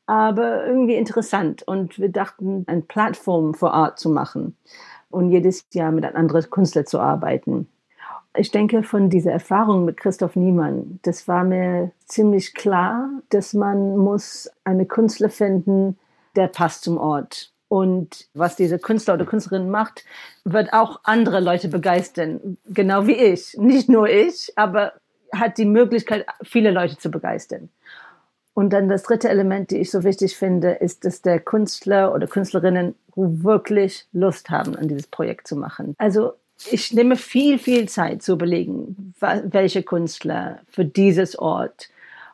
aber 0.06 0.66
irgendwie 0.66 0.94
interessant. 0.94 1.62
Und 1.66 1.98
wir 1.98 2.10
dachten, 2.10 2.64
eine 2.66 2.82
Plattform 2.82 3.54
vor 3.54 3.74
Art 3.74 3.98
zu 3.98 4.10
machen 4.10 4.56
und 5.10 5.30
jedes 5.30 5.66
Jahr 5.72 5.92
mit 5.92 6.04
einem 6.04 6.16
anderen 6.16 6.50
Künstler 6.50 6.84
zu 6.84 7.00
arbeiten. 7.00 7.68
Ich 8.36 8.50
denke, 8.50 8.82
von 8.82 9.10
dieser 9.10 9.30
Erfahrung 9.30 9.84
mit 9.84 9.96
Christoph 9.96 10.34
Niemann, 10.34 10.98
das 11.02 11.28
war 11.28 11.44
mir 11.44 11.92
ziemlich 12.06 12.54
klar, 12.54 13.08
dass 13.28 13.54
man 13.54 13.96
muss 13.96 14.50
eine 14.64 14.86
Künstler 14.86 15.30
finden, 15.30 15.96
der 16.34 16.48
passt 16.48 16.82
zum 16.82 16.98
Ort. 16.98 17.52
Und 17.68 18.28
was 18.34 18.56
diese 18.56 18.78
Künstler 18.78 19.14
oder 19.14 19.24
Künstlerin 19.24 19.70
macht, 19.70 20.04
wird 20.44 20.72
auch 20.72 21.00
andere 21.04 21.40
Leute 21.40 21.68
begeistern, 21.68 22.58
genau 22.66 23.06
wie 23.06 23.16
ich. 23.16 23.56
Nicht 23.56 23.88
nur 23.88 24.08
ich, 24.08 24.52
aber 24.56 24.94
hat 25.32 25.58
die 25.58 25.64
Möglichkeit, 25.64 26.26
viele 26.42 26.70
Leute 26.70 26.98
zu 26.98 27.10
begeistern. 27.10 27.68
Und 28.54 28.72
dann 28.72 28.88
das 28.88 29.02
dritte 29.02 29.28
Element, 29.28 29.72
die 29.72 29.78
ich 29.78 29.90
so 29.90 30.04
wichtig 30.04 30.36
finde, 30.36 30.70
ist, 30.70 31.04
dass 31.04 31.22
der 31.22 31.40
Künstler 31.40 32.14
oder 32.14 32.28
Künstlerinnen 32.28 32.94
wirklich 33.16 34.06
Lust 34.12 34.48
haben, 34.50 34.76
an 34.76 34.88
dieses 34.88 35.08
Projekt 35.08 35.48
zu 35.48 35.56
machen. 35.56 35.94
Also 35.98 36.34
ich 36.70 36.92
nehme 36.92 37.16
viel, 37.16 37.58
viel 37.58 37.88
Zeit 37.88 38.22
zu 38.22 38.32
überlegen, 38.32 39.14
welche 39.18 39.82
Künstler 39.82 40.60
für 40.68 40.84
dieses 40.84 41.36
Ort. 41.36 41.90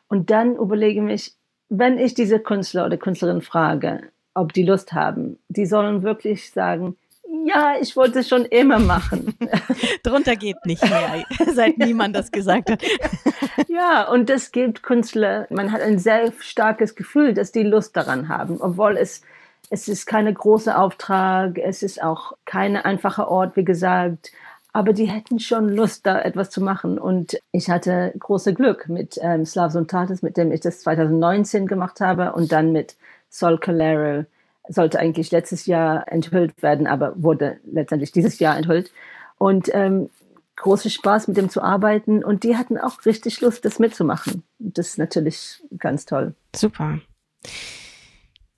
Und 0.07 0.29
dann 0.29 0.55
überlege 0.55 1.01
mich, 1.01 1.33
wenn 1.69 1.97
ich 1.97 2.13
diese 2.13 2.39
Künstler 2.39 2.85
oder 2.85 2.97
Künstlerin 2.97 3.41
frage, 3.41 4.01
ob 4.33 4.53
die 4.53 4.63
Lust 4.63 4.93
haben, 4.93 5.39
die 5.49 5.65
sollen 5.65 6.03
wirklich 6.03 6.51
sagen, 6.51 6.97
ja, 7.45 7.75
ich 7.79 7.95
wollte 7.95 8.19
es 8.19 8.27
schon 8.27 8.45
immer 8.45 8.79
machen. 8.79 9.35
Drunter 10.03 10.35
geht 10.35 10.57
nicht 10.65 10.83
mehr, 10.83 11.25
seit 11.53 11.77
niemand 11.77 12.15
das 12.15 12.31
gesagt 12.31 12.71
hat. 12.71 12.81
ja, 13.67 14.07
und 14.07 14.29
das 14.29 14.51
gibt 14.51 14.83
Künstler, 14.83 15.47
man 15.49 15.71
hat 15.71 15.81
ein 15.81 15.99
sehr 15.99 16.31
starkes 16.39 16.95
Gefühl, 16.95 17.33
dass 17.33 17.51
die 17.51 17.63
Lust 17.63 17.95
daran 17.95 18.29
haben, 18.29 18.59
obwohl 18.61 18.97
es, 18.97 19.21
es 19.69 19.87
ist 19.87 20.05
keine 20.05 20.33
große 20.33 20.77
Auftrag, 20.77 21.57
es 21.57 21.83
ist 21.83 22.01
auch 22.01 22.33
kein 22.45 22.75
einfacher 22.75 23.29
Ort, 23.29 23.55
wie 23.55 23.65
gesagt, 23.65 24.31
aber 24.73 24.93
die 24.93 25.05
hätten 25.05 25.39
schon 25.39 25.69
Lust, 25.69 26.05
da 26.05 26.21
etwas 26.21 26.49
zu 26.49 26.61
machen. 26.61 26.97
Und 26.97 27.37
ich 27.51 27.69
hatte 27.69 28.13
große 28.17 28.53
Glück 28.53 28.87
mit 28.87 29.19
ähm, 29.21 29.45
Slavs 29.45 29.75
und 29.75 29.91
Tatis, 29.91 30.21
mit 30.21 30.37
dem 30.37 30.51
ich 30.51 30.61
das 30.61 30.79
2019 30.81 31.67
gemacht 31.67 31.99
habe 31.99 32.31
und 32.31 32.53
dann 32.53 32.71
mit 32.71 32.95
Sol 33.29 33.57
Calero 33.57 34.25
sollte 34.71 34.99
eigentlich 34.99 35.31
letztes 35.31 35.65
Jahr 35.65 36.11
enthüllt 36.11 36.61
werden, 36.61 36.87
aber 36.87 37.13
wurde 37.15 37.57
letztendlich 37.65 38.11
dieses 38.11 38.39
Jahr 38.39 38.57
enthüllt. 38.57 38.91
Und 39.37 39.69
ähm, 39.73 40.09
großer 40.55 40.89
Spaß, 40.89 41.27
mit 41.27 41.37
dem 41.37 41.49
zu 41.49 41.61
arbeiten. 41.61 42.23
Und 42.23 42.43
die 42.43 42.55
hatten 42.55 42.77
auch 42.77 43.05
richtig 43.05 43.41
Lust, 43.41 43.65
das 43.65 43.79
mitzumachen. 43.79 44.43
Das 44.59 44.89
ist 44.89 44.97
natürlich 44.97 45.61
ganz 45.77 46.05
toll. 46.05 46.35
Super. 46.55 46.99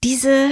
Diese, 0.03 0.49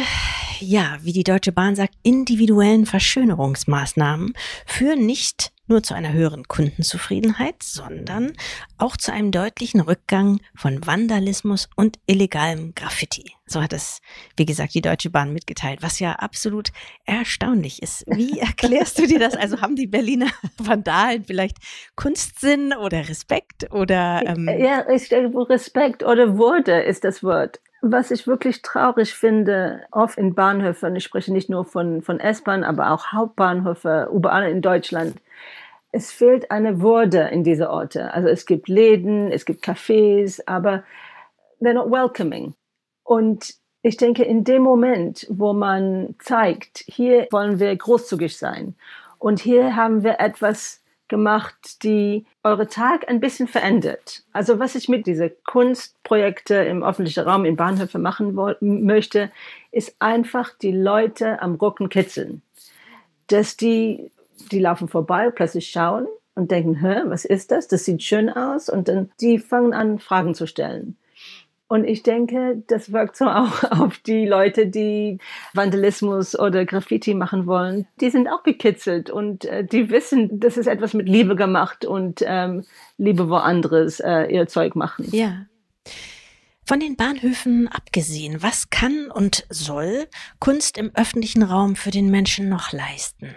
ja, 0.62 0.98
wie 1.02 1.14
die 1.14 1.24
Deutsche 1.24 1.52
Bahn 1.52 1.76
sagt, 1.76 1.96
individuellen 2.04 2.86
Verschönerungsmaßnahmen 2.86 4.34
führen 4.66 5.06
nicht 5.06 5.52
nur 5.72 5.82
zu 5.82 5.94
einer 5.94 6.12
höheren 6.12 6.48
Kundenzufriedenheit, 6.50 7.64
sondern 7.64 8.34
auch 8.78 8.98
zu 8.98 9.14
einem 9.14 9.32
deutlichen 9.32 9.80
Rückgang 9.80 10.42
von 10.54 10.86
Vandalismus 10.86 11.70
und 11.78 11.98
illegalem 12.08 12.76
Graffiti. 12.76 13.32
So 13.46 13.62
hat 13.62 13.72
es, 13.72 14.02
wie 14.36 14.46
gesagt, 14.46 14.74
die 14.74 14.82
Deutsche 14.82 15.10
Bahn 15.10 15.32
mitgeteilt, 15.32 15.82
was 15.82 16.00
ja 16.00 16.12
absolut 16.14 16.72
erstaunlich 17.06 17.82
ist. 17.82 18.04
Wie 18.08 18.40
erklärst 18.42 19.00
du 19.00 19.08
dir 19.08 19.20
das? 19.20 19.36
Also 19.36 19.62
haben 19.62 19.78
die 19.78 19.88
Berliner 19.88 20.28
Vandalen 20.58 21.24
vielleicht 21.24 21.58
Kunstsinn 21.96 22.74
oder 22.74 23.08
Respekt 23.08 23.72
oder? 23.72 24.24
Ähm 24.26 24.50
ja, 24.60 24.82
Respekt 24.82 26.04
oder 26.04 26.38
Würde 26.38 26.82
ist 26.82 27.06
das 27.06 27.24
Wort. 27.24 27.62
Was 27.82 28.12
ich 28.12 28.28
wirklich 28.28 28.62
traurig 28.62 29.14
finde, 29.14 29.82
oft 29.92 30.18
in 30.18 30.36
Bahnhöfen, 30.36 30.96
ich 30.96 31.04
spreche 31.04 31.34
nicht 31.34 31.50
nur 31.50 31.66
von, 31.66 32.04
von 32.04 32.20
S-Bahn, 32.20 32.64
aber 32.64 32.92
auch 32.92 33.12
Hauptbahnhöfe, 33.12 34.10
überall 34.14 34.50
in 34.50 34.62
Deutschland, 34.62 35.16
es 35.92 36.12
fehlt 36.12 36.52
eine 36.52 36.82
Würde 36.82 37.30
in 37.32 37.44
diese 37.44 37.70
Orte. 37.70 38.14
Also 38.14 38.30
es 38.30 38.46
gibt 38.46 38.70
Läden, 38.70 39.32
es 39.32 39.46
gibt 39.46 39.64
Cafés, 39.64 40.42
aber 40.46 40.84
they're 41.60 41.74
not 41.74 41.92
welcoming. 41.92 42.54
Und 43.04 43.56
ich 43.82 43.98
denke, 43.98 44.24
in 44.24 44.44
dem 44.44 44.62
Moment, 44.62 45.26
wo 45.30 45.54
man 45.54 46.16
zeigt, 46.20 46.84
hier 46.86 47.28
wollen 47.32 47.60
wir 47.60 47.76
großzügig 47.76 48.38
sein 48.38 48.76
und 49.18 49.40
hier 49.40 49.76
haben 49.76 50.04
wir 50.04 50.20
etwas 50.20 50.81
gemacht, 51.12 51.84
die 51.84 52.26
eure 52.42 52.66
Tag 52.66 53.08
ein 53.08 53.20
bisschen 53.20 53.48
verändert. 53.48 54.24
Also 54.34 54.58
was 54.58 54.74
ich 54.74 54.90
mit 54.90 55.06
diesen 55.06 55.30
Kunstprojekte 55.46 56.56
im 56.56 56.84
öffentlichen 56.84 57.26
Raum, 57.26 57.46
in 57.46 57.58
Bahnhöfen 57.58 58.02
machen 58.02 58.34
möchte, 58.62 59.30
ist 59.72 59.96
einfach 60.00 60.58
die 60.58 60.72
Leute 60.72 61.40
am 61.42 61.54
Rücken 61.56 61.90
kitzeln. 61.90 62.42
dass 63.28 63.56
die, 63.56 64.12
die 64.52 64.60
laufen 64.60 64.88
vorbei, 64.88 65.30
plötzlich 65.30 65.70
schauen 65.70 66.08
und 66.36 66.50
denken, 66.50 66.82
Hä, 66.82 67.04
was 67.06 67.26
ist 67.26 67.52
das? 67.52 67.68
Das 67.68 67.86
sieht 67.86 68.02
schön 68.02 68.30
aus. 68.30 68.68
Und 68.70 68.88
dann 68.88 69.12
die 69.22 69.38
fangen 69.38 69.74
an, 69.74 70.00
Fragen 70.00 70.34
zu 70.34 70.48
stellen. 70.48 70.98
Und 71.72 71.86
ich 71.86 72.04
denke, 72.04 72.62
das 72.68 72.92
wirkt 72.92 73.16
so 73.16 73.26
auch 73.28 73.64
auf 73.72 73.98
die 74.00 74.26
Leute, 74.26 74.68
die 74.68 75.20
Vandalismus 75.54 76.38
oder 76.38 76.66
Graffiti 76.66 77.14
machen 77.14 77.46
wollen. 77.46 77.88
Die 78.02 78.10
sind 78.10 78.28
auch 78.28 78.44
gekitzelt 78.44 79.10
und 79.10 79.46
äh, 79.46 79.64
die 79.64 79.90
wissen, 79.90 80.42
das 80.42 80.58
ist 80.58 80.68
etwas 80.68 80.94
mit 80.94 81.08
Liebe 81.08 81.38
gemacht 81.38 81.86
und 81.86 82.22
ähm, 82.28 82.66
Liebe 82.98 83.30
wo 83.30 83.36
anderes 83.36 84.02
äh, 84.02 84.26
ihr 84.26 84.48
Zeug 84.48 84.76
machen. 84.76 85.08
Ja. 85.12 85.46
Von 86.66 86.82
den 86.82 86.98
Bahnhöfen 86.98 87.70
abgesehen, 87.70 88.44
was 88.44 88.70
kann 88.70 89.10
und 89.10 89.46
soll 89.50 90.08
Kunst 90.40 90.78
im 90.78 90.92
öffentlichen 90.94 91.42
Raum 91.42 91.78
für 91.78 91.92
den 91.92 92.12
Menschen 92.12 92.50
noch 92.50 92.74
leisten? 92.74 93.34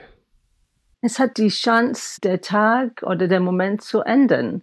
Es 1.03 1.21
hat 1.21 1.37
die 1.37 1.51
Chance, 1.51 2.21
der 2.21 2.41
Tag 2.41 3.05
oder 3.05 3.29
der 3.29 3.39
Moment 3.39 3.83
zu 3.83 4.01
ändern. 4.01 4.63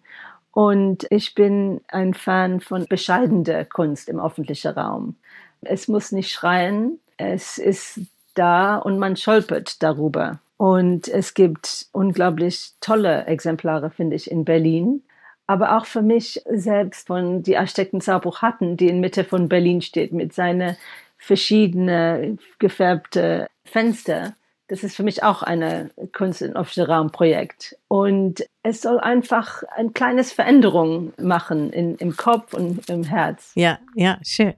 Und 0.52 1.08
ich 1.10 1.34
bin 1.34 1.82
ein 1.88 2.14
Fan 2.14 2.60
von 2.60 2.86
bescheidener 2.88 3.66
Kunst 3.66 4.10
im 4.10 4.20
öffentlichen 4.20 4.72
Raum. 4.72 5.16
Es 5.62 5.88
muss 5.88 6.12
nicht 6.12 6.32
schreien, 6.32 7.00
es 7.18 7.58
ist 7.58 8.02
da 8.34 8.78
und 8.78 9.00
man 9.00 9.16
stolpert 9.16 9.82
darüber. 9.82 10.40
Und 10.58 11.08
es 11.08 11.34
gibt 11.34 11.88
unglaublich 11.92 12.74
tolle 12.82 13.26
Exemplare, 13.26 13.90
finde 13.90 14.16
ich, 14.16 14.30
in 14.30 14.46
Berlin. 14.46 15.04
Aber 15.48 15.78
auch 15.78 15.86
für 15.86 16.02
mich 16.02 16.42
selbst 16.50 17.08
von 17.08 17.44
die 17.44 17.58
Architekten 17.58 18.00
Sauerbuch 18.00 18.42
hatten, 18.42 18.78
die 18.78 18.88
in 18.88 19.00
Mitte 19.00 19.24
von 19.24 19.50
Berlin 19.50 19.82
steht, 19.82 20.14
mit 20.14 20.34
seinen 20.34 20.78
verschiedenen 21.18 22.40
gefärbten 22.60 23.48
Fenster 23.66 24.34
das 24.72 24.86
ist 24.86 24.96
für 24.96 25.04
mich 25.04 25.22
auch 25.22 25.44
eine 25.44 25.92
Kunst 26.14 26.42
in 26.42 26.54
Raum 26.56 27.12
Projekt. 27.12 27.78
Und 27.90 28.46
es 28.64 28.82
soll 28.82 29.02
einfach 29.02 29.64
eine 29.76 29.90
kleine 29.90 30.24
Veränderung 30.24 31.12
machen 31.18 31.74
in, 31.74 31.98
im 31.98 32.16
Kopf 32.16 32.54
und 32.54 32.90
im 32.90 33.04
Herz. 33.04 33.52
Ja, 33.56 33.80
ja, 33.96 34.18
schön. 34.24 34.54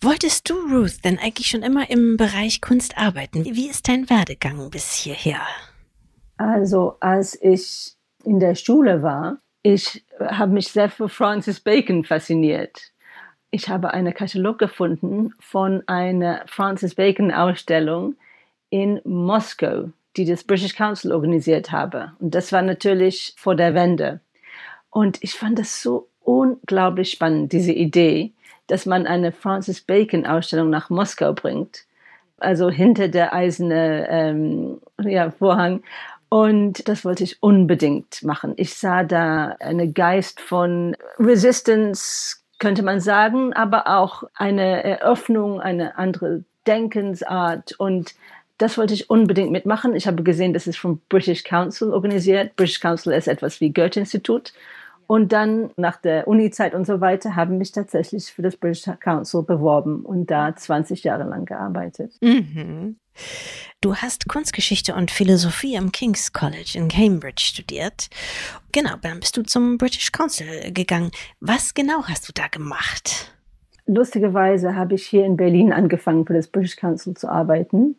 Wolltest 0.00 0.48
du, 0.48 0.54
Ruth, 0.54 1.04
denn 1.04 1.18
eigentlich 1.18 1.48
schon 1.48 1.62
immer 1.62 1.90
im 1.90 2.16
Bereich 2.16 2.62
Kunst 2.62 2.96
arbeiten? 2.96 3.44
Wie 3.44 3.68
ist 3.68 3.88
dein 3.88 4.08
Werdegang 4.08 4.70
bis 4.70 4.94
hierher? 4.94 5.42
Also, 6.38 6.96
als 7.00 7.38
ich 7.42 7.92
in 8.24 8.40
der 8.40 8.54
Schule 8.54 9.02
war, 9.02 9.36
ich 9.62 10.02
habe 10.18 10.54
mich 10.54 10.68
sehr 10.68 10.88
für 10.88 11.10
Francis 11.10 11.60
Bacon 11.60 12.04
fasziniert. 12.04 12.90
Ich 13.50 13.68
habe 13.68 13.90
einen 13.90 14.14
Katalog 14.14 14.58
gefunden 14.58 15.34
von 15.40 15.82
einer 15.86 16.40
Francis 16.46 16.94
Bacon 16.94 17.30
Ausstellung 17.30 18.14
in 18.70 19.00
Moskau, 19.04 19.90
die 20.16 20.24
das 20.24 20.44
British 20.44 20.74
Council 20.74 21.12
organisiert 21.12 21.70
habe. 21.70 22.12
Und 22.18 22.34
das 22.34 22.52
war 22.52 22.62
natürlich 22.62 23.34
vor 23.36 23.54
der 23.54 23.74
Wende. 23.74 24.20
Und 24.90 25.18
ich 25.22 25.34
fand 25.34 25.58
das 25.58 25.82
so 25.82 26.08
unglaublich 26.20 27.10
spannend, 27.10 27.52
diese 27.52 27.72
Idee, 27.72 28.32
dass 28.66 28.86
man 28.86 29.06
eine 29.06 29.32
Francis 29.32 29.80
Bacon 29.80 30.26
Ausstellung 30.26 30.70
nach 30.70 30.90
Moskau 30.90 31.32
bringt. 31.32 31.84
Also 32.38 32.70
hinter 32.70 33.08
der 33.08 33.34
eiserne 33.34 34.06
ähm, 34.08 34.80
ja, 35.02 35.30
Vorhang. 35.30 35.82
Und 36.28 36.88
das 36.88 37.04
wollte 37.04 37.24
ich 37.24 37.42
unbedingt 37.42 38.22
machen. 38.22 38.54
Ich 38.56 38.74
sah 38.74 39.02
da 39.02 39.56
einen 39.58 39.92
Geist 39.92 40.40
von 40.40 40.96
Resistance, 41.18 42.36
könnte 42.60 42.84
man 42.84 43.00
sagen, 43.00 43.52
aber 43.52 43.88
auch 43.88 44.22
eine 44.34 44.84
Eröffnung, 44.84 45.60
eine 45.60 45.98
andere 45.98 46.44
Denkensart 46.66 47.72
und 47.72 48.14
das 48.60 48.76
wollte 48.76 48.92
ich 48.92 49.08
unbedingt 49.08 49.50
mitmachen. 49.50 49.96
Ich 49.96 50.06
habe 50.06 50.22
gesehen, 50.22 50.52
das 50.52 50.66
ist 50.66 50.78
vom 50.78 51.00
British 51.08 51.44
Council 51.44 51.92
organisiert. 51.92 52.56
British 52.56 52.80
Council 52.80 53.12
ist 53.14 53.26
etwas 53.26 53.60
wie 53.60 53.72
Goethe-Institut. 53.72 54.52
Und 55.06 55.32
dann 55.32 55.70
nach 55.76 55.96
der 55.96 56.28
Uni-Zeit 56.28 56.74
und 56.74 56.86
so 56.86 57.00
weiter 57.00 57.34
haben 57.34 57.58
mich 57.58 57.72
tatsächlich 57.72 58.26
für 58.26 58.42
das 58.42 58.56
British 58.56 58.84
Council 59.00 59.42
beworben 59.42 60.04
und 60.04 60.30
da 60.30 60.54
20 60.54 61.02
Jahre 61.02 61.24
lang 61.24 61.46
gearbeitet. 61.46 62.12
Mhm. 62.20 62.96
Du 63.80 63.96
hast 63.96 64.28
Kunstgeschichte 64.28 64.94
und 64.94 65.10
Philosophie 65.10 65.76
am 65.78 65.90
King's 65.90 66.32
College 66.32 66.72
in 66.74 66.88
Cambridge 66.88 67.42
studiert. 67.42 68.08
Genau, 68.72 68.94
dann 69.00 69.20
bist 69.20 69.36
du 69.36 69.42
zum 69.42 69.78
British 69.78 70.12
Council 70.12 70.70
gegangen. 70.70 71.10
Was 71.40 71.72
genau 71.72 72.04
hast 72.04 72.28
du 72.28 72.32
da 72.34 72.46
gemacht? 72.48 73.34
Lustigerweise 73.86 74.76
habe 74.76 74.94
ich 74.94 75.06
hier 75.06 75.24
in 75.24 75.36
Berlin 75.36 75.72
angefangen, 75.72 76.26
für 76.26 76.34
das 76.34 76.46
British 76.46 76.76
Council 76.76 77.14
zu 77.14 77.28
arbeiten 77.28 77.96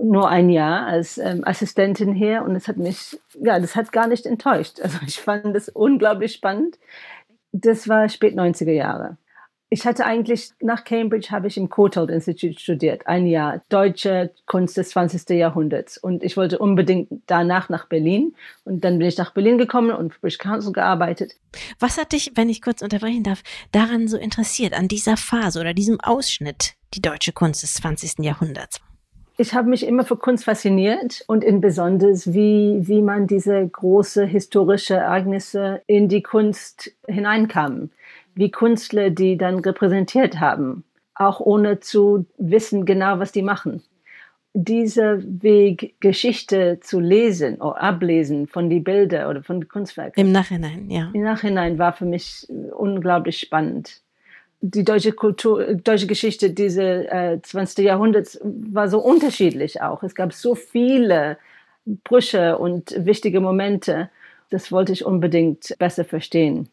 nur 0.00 0.28
ein 0.28 0.50
Jahr 0.50 0.86
als 0.86 1.18
ähm, 1.18 1.42
Assistentin 1.44 2.14
hier 2.14 2.42
und 2.42 2.56
es 2.56 2.68
hat 2.68 2.76
mich, 2.76 3.18
ja, 3.40 3.58
das 3.58 3.76
hat 3.76 3.92
gar 3.92 4.06
nicht 4.06 4.26
enttäuscht. 4.26 4.80
Also 4.80 4.98
ich 5.06 5.20
fand 5.20 5.54
das 5.54 5.68
unglaublich 5.68 6.32
spannend. 6.32 6.78
Das 7.52 7.88
war 7.88 8.08
spät 8.08 8.34
90er 8.34 8.72
Jahre. 8.72 9.16
Ich 9.70 9.86
hatte 9.86 10.04
eigentlich, 10.04 10.52
nach 10.60 10.84
Cambridge 10.84 11.30
habe 11.30 11.48
ich 11.48 11.56
im 11.56 11.68
Courtauld 11.68 12.10
Institute 12.10 12.60
studiert, 12.60 13.08
ein 13.08 13.26
Jahr, 13.26 13.62
deutsche 13.70 14.32
Kunst 14.46 14.76
des 14.76 14.90
20. 14.90 15.30
Jahrhunderts. 15.30 15.98
Und 15.98 16.22
ich 16.22 16.36
wollte 16.36 16.58
unbedingt 16.58 17.08
danach 17.26 17.68
nach 17.70 17.88
Berlin. 17.88 18.36
Und 18.64 18.84
dann 18.84 18.98
bin 18.98 19.08
ich 19.08 19.18
nach 19.18 19.32
Berlin 19.32 19.58
gekommen 19.58 19.90
und 19.90 20.20
British 20.20 20.38
Council 20.38 20.72
gearbeitet. 20.72 21.32
Was 21.80 21.98
hat 21.98 22.12
dich, 22.12 22.32
wenn 22.36 22.50
ich 22.50 22.62
kurz 22.62 22.82
unterbrechen 22.82 23.24
darf, 23.24 23.42
daran 23.72 24.06
so 24.06 24.16
interessiert, 24.16 24.74
an 24.74 24.86
dieser 24.86 25.16
Phase 25.16 25.58
oder 25.58 25.74
diesem 25.74 26.00
Ausschnitt, 26.00 26.74
die 26.94 27.02
deutsche 27.02 27.32
Kunst 27.32 27.64
des 27.64 27.74
20. 27.74 28.20
Jahrhunderts? 28.20 28.80
Ich 29.36 29.54
habe 29.54 29.68
mich 29.68 29.86
immer 29.86 30.04
für 30.04 30.16
Kunst 30.16 30.44
fasziniert 30.44 31.24
und 31.26 31.42
in 31.42 31.60
besonders, 31.60 32.32
wie, 32.32 32.78
wie 32.82 33.02
man 33.02 33.26
diese 33.26 33.66
große 33.66 34.24
historische 34.24 34.94
Ereignisse 34.94 35.82
in 35.86 36.08
die 36.08 36.22
Kunst 36.22 36.92
hineinkam. 37.06 37.90
Wie 38.36 38.50
Künstler 38.50 39.10
die 39.10 39.36
dann 39.36 39.60
repräsentiert 39.60 40.40
haben, 40.40 40.84
auch 41.14 41.40
ohne 41.40 41.80
zu 41.80 42.26
wissen 42.38 42.84
genau, 42.84 43.18
was 43.18 43.32
die 43.32 43.42
machen. 43.42 43.82
Dieser 44.54 45.20
Weg, 45.22 45.96
Geschichte 46.00 46.78
zu 46.80 47.00
lesen 47.00 47.60
oder 47.60 47.80
ablesen 47.80 48.46
von 48.46 48.70
die 48.70 48.78
Bilder 48.78 49.28
oder 49.28 49.42
von 49.42 49.60
den 49.60 49.68
Kunstwerken. 49.68 50.20
Im 50.20 50.32
Nachhinein, 50.32 50.88
ja. 50.90 51.10
Im 51.12 51.22
Nachhinein 51.22 51.78
war 51.78 51.92
für 51.92 52.06
mich 52.06 52.46
unglaublich 52.76 53.40
spannend 53.40 54.03
die 54.66 54.84
deutsche 54.84 55.12
Kultur, 55.12 55.74
deutsche 55.74 56.06
Geschichte 56.06 56.50
dieses 56.50 57.04
äh, 57.06 57.38
20. 57.42 57.84
Jahrhunderts 57.84 58.40
war 58.42 58.88
so 58.88 58.98
unterschiedlich 58.98 59.82
auch. 59.82 60.02
Es 60.02 60.14
gab 60.14 60.32
so 60.32 60.54
viele 60.54 61.36
Brüche 61.84 62.56
und 62.56 62.94
wichtige 62.96 63.40
Momente. 63.40 64.08
Das 64.48 64.72
wollte 64.72 64.92
ich 64.92 65.04
unbedingt 65.04 65.76
besser 65.78 66.04
verstehen. 66.06 66.70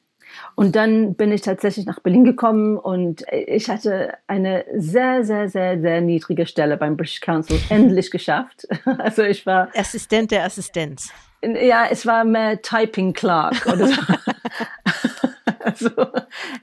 Und 0.55 0.77
dann 0.77 1.15
bin 1.15 1.33
ich 1.33 1.41
tatsächlich 1.41 1.85
nach 1.85 1.99
Berlin 1.99 2.23
gekommen 2.23 2.77
und 2.77 3.25
ich 3.29 3.69
hatte 3.69 4.13
eine 4.27 4.63
sehr, 4.73 5.25
sehr, 5.25 5.49
sehr, 5.49 5.81
sehr 5.81 5.99
niedrige 5.99 6.45
Stelle 6.45 6.77
beim 6.77 6.95
British 6.95 7.19
Council 7.19 7.59
endlich 7.69 8.09
geschafft. 8.09 8.67
Also 8.99 9.23
ich 9.23 9.45
war 9.45 9.67
Assistent 9.75 10.31
der 10.31 10.45
Assistenz. 10.45 11.11
Ja, 11.43 11.87
es 11.89 12.05
war 12.05 12.23
mehr 12.23 12.61
Typing 12.61 13.11
Clerk 13.11 13.65
oder 13.65 13.87
so. 13.87 14.01
Also 15.65 15.89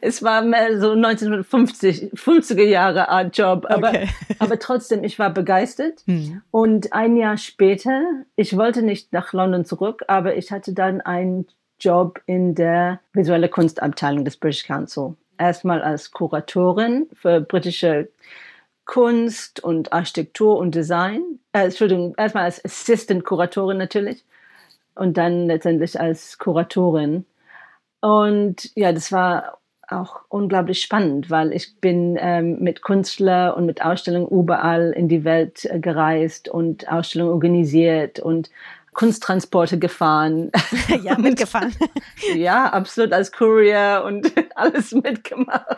es 0.00 0.22
war 0.22 0.42
mehr 0.42 0.80
so 0.80 0.92
1950, 0.92 2.12
50er 2.14 2.64
Jahre 2.64 3.08
Art 3.08 3.36
Job, 3.36 3.66
aber, 3.68 3.90
okay. 3.90 4.08
aber 4.38 4.58
trotzdem, 4.58 5.04
ich 5.04 5.18
war 5.18 5.30
begeistert. 5.30 6.02
Hm. 6.06 6.42
Und 6.50 6.92
ein 6.92 7.16
Jahr 7.16 7.36
später, 7.36 8.02
ich 8.36 8.56
wollte 8.56 8.82
nicht 8.82 9.12
nach 9.12 9.32
London 9.32 9.64
zurück, 9.64 10.04
aber 10.08 10.36
ich 10.36 10.50
hatte 10.50 10.72
dann 10.72 11.00
einen 11.00 11.46
Job 11.80 12.20
in 12.26 12.54
der 12.54 13.00
visuelle 13.12 13.48
Kunstabteilung 13.48 14.24
des 14.24 14.36
British 14.36 14.66
Council. 14.66 15.14
Erstmal 15.38 15.82
als 15.82 16.10
Kuratorin 16.10 17.06
für 17.12 17.40
britische 17.40 18.08
Kunst 18.84 19.62
und 19.62 19.92
Architektur 19.92 20.58
und 20.58 20.74
Design. 20.74 21.22
Äh, 21.52 21.66
Entschuldigung, 21.66 22.14
erstmal 22.16 22.44
als 22.44 22.64
Assistant-Kuratorin 22.64 23.76
natürlich 23.76 24.24
und 24.94 25.16
dann 25.16 25.46
letztendlich 25.46 25.98
als 26.00 26.38
Kuratorin 26.38 27.24
und 28.00 28.70
ja, 28.74 28.92
das 28.92 29.12
war 29.12 29.58
auch 29.90 30.20
unglaublich 30.28 30.82
spannend, 30.82 31.30
weil 31.30 31.52
ich 31.52 31.80
bin 31.80 32.16
ähm, 32.20 32.58
mit 32.60 32.82
Künstler 32.82 33.56
und 33.56 33.66
mit 33.66 33.82
Ausstellungen 33.82 34.28
überall 34.28 34.92
in 34.92 35.08
die 35.08 35.24
Welt 35.24 35.64
äh, 35.64 35.80
gereist 35.80 36.48
und 36.48 36.88
Ausstellungen 36.88 37.32
organisiert 37.32 38.20
und 38.20 38.50
Kunsttransporte 38.92 39.78
gefahren. 39.78 40.50
Ja, 41.02 41.18
mitgefahren. 41.18 41.74
ja, 42.34 42.66
absolut 42.70 43.12
als 43.12 43.30
Courier 43.30 44.02
und 44.06 44.32
alles 44.54 44.92
mitgemacht. 44.92 45.76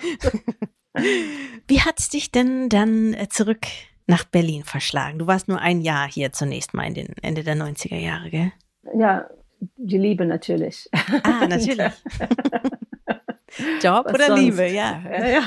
Wie 1.67 1.81
hat 1.81 1.99
es 1.99 2.09
dich 2.09 2.33
denn 2.33 2.69
dann 2.69 3.15
äh, 3.15 3.29
zurück 3.29 3.67
nach 4.07 4.25
Berlin 4.25 4.65
verschlagen? 4.65 5.19
Du 5.19 5.27
warst 5.27 5.49
nur 5.49 5.61
ein 5.61 5.81
Jahr 5.81 6.09
hier 6.09 6.33
zunächst 6.33 6.75
mal 6.75 6.87
in 6.87 6.95
den 6.95 7.15
Ende 7.23 7.45
der 7.45 7.57
90er 7.57 7.99
Jahre, 7.99 8.31
gell? 8.31 8.53
Ja, 8.97 9.29
die 9.77 9.99
Liebe 9.99 10.25
natürlich. 10.25 10.89
Ah, 11.23 11.47
natürlich. 11.47 11.93
Job 13.83 14.07
Was 14.07 14.15
oder 14.15 14.27
sonst? 14.27 14.41
Liebe, 14.41 14.67
ja. 14.69 15.03
ja, 15.11 15.29
ja. 15.29 15.43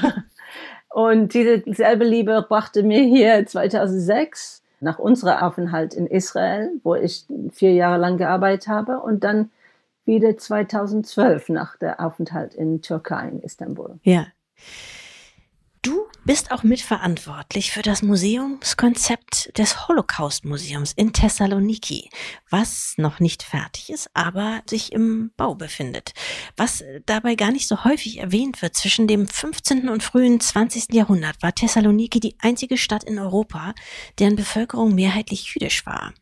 Und 0.90 1.34
diese 1.34 1.64
selbe 1.66 2.04
Liebe 2.04 2.46
brachte 2.48 2.84
mir 2.84 3.04
hier 3.04 3.46
2006 3.46 4.62
nach 4.80 5.00
unserem 5.00 5.42
Aufenthalt 5.42 5.94
in 5.94 6.08
Israel, 6.08 6.70
wo 6.84 6.96
ich 6.96 7.26
vier 7.52 7.74
Jahre 7.74 7.98
lang 7.98 8.18
gearbeitet 8.18 8.68
habe, 8.68 9.00
und 9.00 9.24
dann 9.24 9.50
wieder 10.06 10.38
2012 10.38 11.50
nach 11.50 11.78
der 11.78 12.00
Aufenthalt 12.00 12.54
in 12.54 12.82
Türkei, 12.82 13.30
in 13.30 13.40
Istanbul. 13.40 14.00
Ja. 14.04 14.28
Du 15.84 16.08
bist 16.24 16.52
auch 16.52 16.64
mitverantwortlich 16.64 17.74
für 17.74 17.82
das 17.82 18.04
Museumskonzept 18.04 19.58
des 19.58 19.90
Holocaust-Museums 19.90 20.94
in 20.94 21.12
Thessaloniki, 21.12 22.10
was 22.50 22.94
noch 22.96 23.20
nicht 23.20 23.44
fertig 23.44 23.90
ist, 23.90 24.10
aber 24.14 24.62
sich 24.66 24.94
im 24.94 25.32
Bau 25.36 25.56
befindet. 25.56 26.14
Was 26.56 26.86
dabei 27.06 27.36
gar 27.36 27.52
nicht 27.52 27.68
so 27.68 27.84
häufig 27.84 28.20
erwähnt 28.20 28.62
wird, 28.62 28.78
zwischen 28.78 29.08
dem 29.08 29.28
15. 29.28 29.90
und 29.90 30.04
frühen 30.04 30.40
20. 30.40 30.94
Jahrhundert 30.94 31.44
war 31.44 31.54
Thessaloniki 31.54 32.22
die 32.22 32.38
einzige 32.40 32.78
Stadt 32.78 33.04
in 33.04 33.20
Europa, 33.20 33.74
deren 34.20 34.38
Bevölkerung 34.38 34.96
mehrheitlich 34.96 35.54
jüdisch 35.54 35.86
war. 35.86 36.14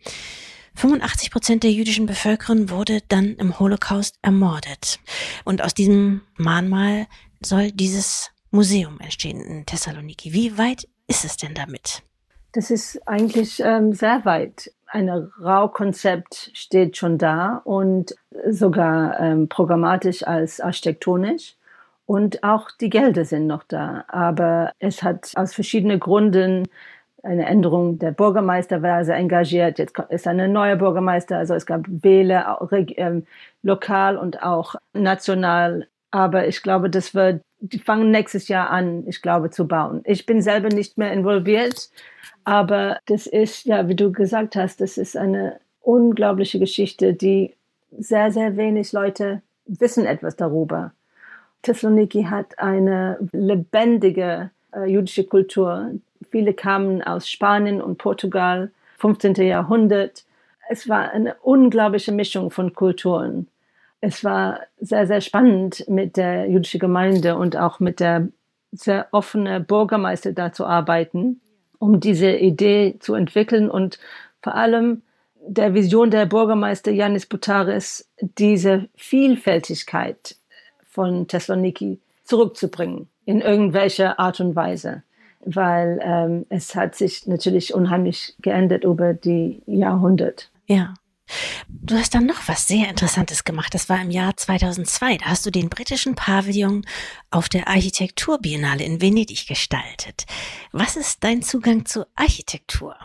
85 0.74 1.30
Prozent 1.30 1.62
der 1.62 1.72
jüdischen 1.72 2.08
Bevölkerung 2.08 2.72
wurde 2.72 3.02
dann 3.10 3.36
im 3.36 3.60
Holocaust 3.60 4.18
ermordet. 4.24 5.00
Und 5.46 5.62
aus 5.62 5.76
diesem 5.76 6.22
Mahnmal 6.36 7.06
soll 7.42 7.72
dieses 7.72 8.32
Museum 8.52 9.00
entstehen 9.00 9.42
in 9.42 9.66
Thessaloniki. 9.66 10.34
Wie 10.34 10.58
weit 10.58 10.88
ist 11.08 11.26
es 11.26 11.38
denn 11.38 11.54
damit? 11.54 12.04
Das 12.54 12.70
ist 12.70 13.08
eigentlich 13.08 13.62
ähm, 13.64 13.94
sehr 13.94 14.26
weit. 14.26 14.72
Ein 14.88 15.10
Raukonzept 15.10 16.52
steht 16.54 16.98
schon 16.98 17.18
da 17.18 17.62
und 17.64 18.14
sogar 18.50 19.20
ähm, 19.22 19.48
programmatisch 19.48 20.28
als 20.28 20.60
architektonisch. 20.60 21.56
Und 22.06 22.44
auch 22.44 22.70
die 22.72 22.90
Gelder 22.90 23.24
sind 23.24 23.48
noch 23.48 23.64
da. 23.64 24.04
Aber 24.10 24.74
es 24.80 25.02
hat 25.02 25.32
aus 25.36 25.54
verschiedenen 25.54 26.02
Gründen 26.02 26.68
eine 27.24 27.46
Änderung. 27.46 28.00
Der 28.00 28.12
Bürgermeister 28.12 28.82
war 28.82 29.06
sehr 29.06 29.16
engagiert. 29.16 29.80
Jetzt 29.80 29.98
ist 30.10 30.28
ein 30.28 30.52
neuer 30.52 30.76
Bürgermeister. 30.76 31.38
Also 31.38 31.54
es 31.54 31.66
gab 31.66 31.86
Wähler, 31.88 32.60
ähm, 32.72 33.26
lokal 33.64 34.18
und 34.18 34.44
auch 34.44 34.76
national. 34.92 35.88
Aber 36.12 36.48
ich 36.48 36.62
glaube, 36.62 36.90
das 36.90 37.16
wird 37.16 37.42
die 37.62 37.80
fangen 37.80 38.12
nächstes 38.12 38.48
Jahr 38.48 38.70
an, 38.70 39.08
ich 39.08 39.22
glaube, 39.22 39.50
zu 39.50 39.68
bauen. 39.68 40.02
Ich 40.04 40.26
bin 40.26 40.42
selber 40.42 40.70
nicht 40.70 40.98
mehr 40.98 41.14
involviert, 41.14 41.90
aber 42.44 43.00
das 43.06 43.28
ist, 43.28 43.66
ja, 43.66 43.88
wie 43.88 43.96
du 43.96 44.12
gesagt 44.12 44.56
hast, 44.56 44.82
das 44.82 44.98
ist 44.98 45.16
eine 45.16 45.60
unglaubliche 45.80 46.60
Geschichte, 46.60 47.14
die 47.14 47.54
sehr, 47.92 48.32
sehr 48.32 48.58
wenig 48.58 48.94
Leute 48.94 49.42
wissen 49.66 50.06
etwas 50.06 50.36
darüber. 50.36 50.92
Thessaloniki 51.62 52.24
hat 52.24 52.58
eine 52.58 53.20
lebendige 53.32 54.50
äh, 54.74 54.86
jüdische 54.86 55.26
Kultur. 55.26 55.92
Viele 56.32 56.54
kamen 56.54 57.04
aus 57.04 57.30
Spanien 57.30 57.82
und 57.82 58.00
Portugal, 58.00 58.72
15. 58.98 59.36
Jahrhundert. 59.36 60.26
Es 60.70 60.90
war 60.90 61.12
eine 61.12 61.36
unglaubliche 61.42 62.12
Mischung 62.12 62.50
von 62.50 62.74
Kulturen 62.74 63.48
es 64.02 64.24
war 64.24 64.62
sehr, 64.80 65.06
sehr 65.08 65.22
spannend 65.22 65.86
mit 65.88 66.18
der 66.18 66.50
jüdischen 66.50 66.80
Gemeinde 66.80 67.38
und 67.38 67.56
auch 67.56 67.80
mit 67.80 68.00
der 68.00 68.28
sehr 68.72 69.08
offenen 69.12 69.66
Bürgermeister 69.66 70.34
da 70.34 70.52
zu 70.52 70.66
arbeiten, 70.66 71.40
um 71.78 72.00
diese 72.00 72.32
Idee 72.32 72.98
zu 73.00 73.14
entwickeln 73.14 73.70
und 73.70 74.00
vor 74.42 74.56
allem 74.56 75.04
der 75.48 75.74
Vision 75.74 76.12
der 76.12 76.26
Bürgermeister 76.26 76.92
Janis 76.92 77.26
Butaris, 77.26 78.10
diese 78.20 78.90
Vielfältigkeit 78.96 80.36
von 80.88 81.28
Thessaloniki 81.28 82.00
zurückzubringen 82.24 83.08
in 83.26 83.42
irgendwelcher 83.42 84.20
Art 84.20 84.40
und 84.40 84.56
Weise. 84.56 85.04
Weil 85.44 86.00
ähm, 86.04 86.46
es 86.50 86.76
hat 86.76 86.96
sich 86.96 87.26
natürlich 87.26 87.74
unheimlich 87.74 88.36
geändert 88.42 88.84
über 88.84 89.14
die 89.14 89.64
Jahrhunderte. 89.66 90.46
Ja. 90.68 90.94
Du 91.70 91.96
hast 91.96 92.14
dann 92.14 92.26
noch 92.26 92.48
was 92.48 92.68
sehr 92.68 92.90
Interessantes 92.90 93.44
gemacht. 93.44 93.74
Das 93.74 93.90
war 93.90 94.02
im 94.02 94.12
Jahr 94.12 94.36
2002. 94.36 95.18
Da 95.18 95.26
hast 95.26 95.46
du 95.46 95.52
den 95.52 95.70
britischen 95.70 96.16
Pavillon 96.16 96.86
auf 97.30 97.50
der 97.50 97.68
Architekturbiennale 97.68 98.84
in 98.84 99.02
Venedig 99.02 99.48
gestaltet. 99.48 100.26
Was 100.72 100.96
ist 100.96 101.24
dein 101.24 101.42
Zugang 101.42 101.86
zur 101.86 102.08
Architektur? 102.16 102.96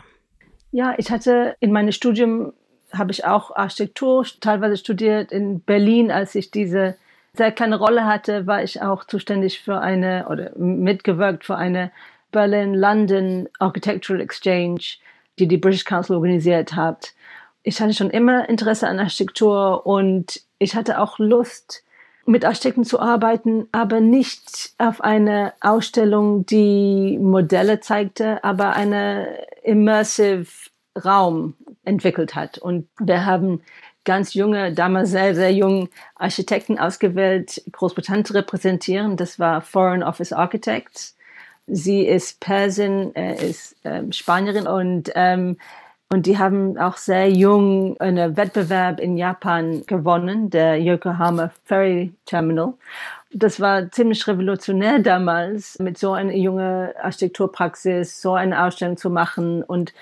Ja, 0.71 0.95
ich 0.97 1.11
hatte 1.11 1.55
in 1.59 1.71
meinem 1.71 1.91
Studium 1.91 2.53
habe 2.91 3.11
ich 3.11 3.25
auch 3.25 3.55
Architektur 3.55 4.25
teilweise 4.39 4.77
studiert 4.77 5.31
in 5.31 5.61
Berlin, 5.61 6.11
als 6.11 6.35
ich 6.35 6.51
diese 6.51 6.95
sehr 7.33 7.51
kleine 7.51 7.77
Rolle 7.77 8.05
hatte, 8.05 8.47
war 8.47 8.63
ich 8.63 8.81
auch 8.81 9.03
zuständig 9.03 9.61
für 9.61 9.79
eine 9.79 10.27
oder 10.29 10.57
mitgewirkt 10.57 11.45
für 11.45 11.55
eine 11.55 11.91
Berlin-London 12.31 13.47
Architectural 13.59 14.21
Exchange, 14.21 14.81
die 15.39 15.47
die 15.47 15.57
British 15.57 15.85
Council 15.85 16.15
organisiert 16.15 16.75
hat 16.75 17.13
ich 17.67 17.81
hatte 17.81 17.93
schon 17.93 18.09
immer 18.09 18.47
Interesse 18.47 18.87
an 18.87 18.97
Architektur 18.97 19.85
und 19.85 20.41
ich 20.57 20.73
hatte 20.73 21.01
auch 21.01 21.19
Lust, 21.19 21.83
mit 22.25 22.45
Architekten 22.45 22.83
zu 22.83 22.99
arbeiten, 22.99 23.67
aber 23.71 23.99
nicht 24.01 24.71
auf 24.77 25.01
eine 25.01 25.53
Ausstellung, 25.61 26.45
die 26.45 27.17
Modelle 27.19 27.79
zeigte, 27.79 28.43
aber 28.43 28.73
eine 28.73 29.45
immersive 29.63 30.47
Raum 31.03 31.55
entwickelt 31.83 32.35
hat. 32.35 32.57
Und 32.57 32.87
wir 32.99 33.25
haben 33.25 33.61
ganz 34.03 34.33
junge, 34.33 34.73
damals 34.73 35.11
sehr, 35.11 35.35
sehr 35.35 35.53
jungen 35.53 35.89
Architekten 36.15 36.79
ausgewählt, 36.79 37.61
Großbritannien 37.71 38.25
zu 38.25 38.33
repräsentieren. 38.33 39.15
Das 39.15 39.39
war 39.39 39.61
Foreign 39.61 40.03
Office 40.03 40.33
Architects. 40.33 41.17
Sie 41.65 42.05
ist 42.05 42.39
Persin, 42.39 43.11
er 43.13 43.41
ist 43.41 43.75
ähm, 43.83 44.11
Spanierin 44.13 44.67
und 44.67 45.11
ähm, 45.15 45.57
und 46.09 46.25
die 46.25 46.37
haben 46.37 46.77
auch 46.77 46.97
sehr 46.97 47.29
jung 47.29 47.99
einen 47.99 48.37
Wettbewerb 48.37 48.99
in 48.99 49.17
Japan 49.17 49.85
gewonnen, 49.87 50.49
der 50.49 50.81
Yokohama 50.81 51.51
Ferry 51.65 52.13
Terminal. 52.25 52.73
Das 53.33 53.59
war 53.59 53.91
ziemlich 53.91 54.25
revolutionär 54.25 54.99
damals, 54.99 55.77
mit 55.79 55.97
so 55.97 56.13
einer 56.13 56.33
jungen 56.33 56.89
Architekturpraxis 57.01 58.21
so 58.21 58.35
eine 58.35 58.63
Ausstellung 58.63 58.95
zu 58.95 59.09
machen. 59.09 59.63
Und 59.63 59.93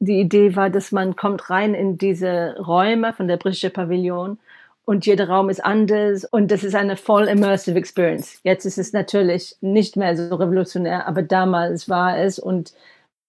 die 0.00 0.18
Idee 0.20 0.56
war, 0.56 0.68
dass 0.68 0.90
man 0.90 1.14
kommt 1.14 1.48
rein 1.48 1.74
in 1.74 1.96
diese 1.96 2.56
Räume 2.58 3.12
von 3.12 3.28
der 3.28 3.36
britischen 3.36 3.72
Pavillon 3.72 4.38
und 4.84 5.06
jeder 5.06 5.28
Raum 5.28 5.48
ist 5.48 5.64
anders 5.64 6.24
und 6.24 6.50
das 6.50 6.64
ist 6.64 6.74
eine 6.74 6.96
voll 6.96 7.28
immersive 7.28 7.78
Experience. 7.78 8.40
Jetzt 8.42 8.64
ist 8.64 8.78
es 8.78 8.92
natürlich 8.92 9.56
nicht 9.60 9.96
mehr 9.96 10.16
so 10.16 10.34
revolutionär, 10.34 11.06
aber 11.06 11.22
damals 11.22 11.88
war 11.88 12.18
es 12.18 12.40
und 12.40 12.74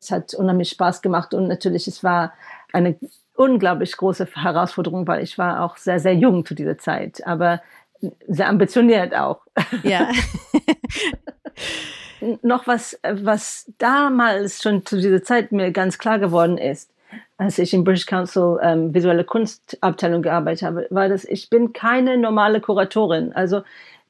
es 0.03 0.11
hat 0.11 0.33
unheimlich 0.33 0.69
Spaß 0.69 1.01
gemacht 1.01 1.33
und 1.33 1.47
natürlich, 1.47 1.87
es 1.87 2.03
war 2.03 2.33
eine 2.71 2.95
unglaublich 3.35 3.95
große 3.97 4.27
Herausforderung, 4.35 5.07
weil 5.07 5.23
ich 5.23 5.37
war 5.37 5.63
auch 5.63 5.77
sehr, 5.77 5.99
sehr 5.99 6.13
jung 6.13 6.45
zu 6.45 6.53
dieser 6.53 6.77
Zeit, 6.77 7.25
aber 7.25 7.61
sehr 8.27 8.49
ambitioniert 8.49 9.15
auch. 9.15 9.41
Ja. 9.83 10.09
Noch 12.41 12.67
was, 12.67 12.99
was 13.03 13.71
damals 13.77 14.61
schon 14.61 14.85
zu 14.85 14.97
dieser 14.97 15.23
Zeit 15.23 15.51
mir 15.51 15.71
ganz 15.71 15.97
klar 15.97 16.19
geworden 16.19 16.57
ist, 16.57 16.89
als 17.37 17.57
ich 17.59 17.73
im 17.73 17.83
British 17.83 18.05
Council 18.05 18.59
ähm, 18.61 18.93
visuelle 18.93 19.23
Kunstabteilung 19.23 20.21
gearbeitet 20.21 20.63
habe, 20.63 20.87
war, 20.89 21.09
dass 21.09 21.25
ich 21.25 21.49
bin 21.49 21.73
keine 21.73 22.17
normale 22.17 22.61
Kuratorin. 22.61 23.33
Also 23.33 23.63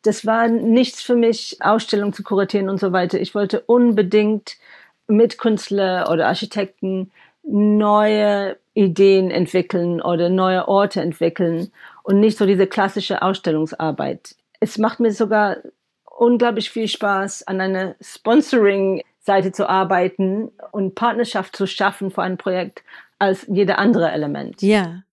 das 0.03 0.25
war 0.25 0.47
nichts 0.47 1.01
für 1.01 1.15
mich, 1.15 1.57
Ausstellungen 1.61 2.13
zu 2.13 2.23
kuratieren 2.23 2.69
und 2.69 2.79
so 2.79 2.91
weiter. 2.91 3.19
Ich 3.19 3.33
wollte 3.33 3.61
unbedingt 3.61 4.57
mit 5.07 5.37
Künstler 5.37 6.09
oder 6.11 6.27
Architekten 6.27 7.11
neue 7.43 8.57
Ideen 8.73 9.29
entwickeln 9.31 10.01
oder 10.01 10.29
neue 10.29 10.67
Orte 10.67 11.01
entwickeln 11.01 11.71
und 12.03 12.19
nicht 12.19 12.37
so 12.37 12.45
diese 12.45 12.67
klassische 12.67 13.21
Ausstellungsarbeit. 13.21 14.35
Es 14.59 14.77
macht 14.77 14.99
mir 14.99 15.11
sogar 15.11 15.57
unglaublich 16.05 16.69
viel 16.69 16.87
Spaß, 16.87 17.47
an 17.47 17.59
einer 17.59 17.95
Sponsoring-Seite 18.01 19.51
zu 19.51 19.69
arbeiten 19.69 20.51
und 20.71 20.95
Partnerschaft 20.95 21.55
zu 21.55 21.67
schaffen 21.67 22.11
für 22.11 22.21
ein 22.21 22.37
Projekt 22.37 22.83
als 23.19 23.45
jeder 23.47 23.79
andere 23.79 24.11
Element. 24.11 24.61
Ja. 24.61 25.03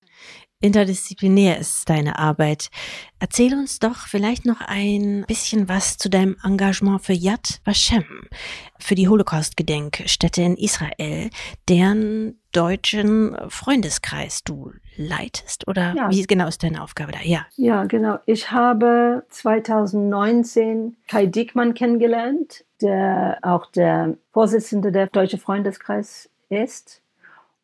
Interdisziplinär 0.62 1.58
ist 1.58 1.88
deine 1.88 2.18
Arbeit. 2.18 2.68
Erzähl 3.18 3.54
uns 3.54 3.78
doch 3.78 4.06
vielleicht 4.06 4.44
noch 4.44 4.60
ein 4.60 5.24
bisschen 5.26 5.70
was 5.70 5.96
zu 5.96 6.10
deinem 6.10 6.36
Engagement 6.44 7.02
für 7.02 7.14
Yad 7.14 7.60
Vashem, 7.64 8.04
für 8.78 8.94
die 8.94 9.08
Holocaust-Gedenkstätte 9.08 10.42
in 10.42 10.56
Israel, 10.58 11.30
deren 11.70 12.38
deutschen 12.52 13.36
Freundeskreis 13.48 14.44
du 14.44 14.72
leitest. 14.96 15.66
Oder 15.66 15.94
ja. 15.96 16.10
wie 16.10 16.24
genau 16.24 16.48
ist 16.48 16.62
deine 16.62 16.82
Aufgabe 16.82 17.12
da? 17.12 17.20
Ja. 17.22 17.46
ja, 17.56 17.84
genau. 17.84 18.18
Ich 18.26 18.50
habe 18.50 19.24
2019 19.30 20.96
Kai 21.08 21.24
Diekmann 21.24 21.72
kennengelernt, 21.72 22.66
der 22.82 23.38
auch 23.40 23.64
der 23.66 24.18
Vorsitzende 24.32 24.92
der 24.92 25.06
Deutsche 25.06 25.38
Freundeskreis 25.38 26.28
ist. 26.50 27.00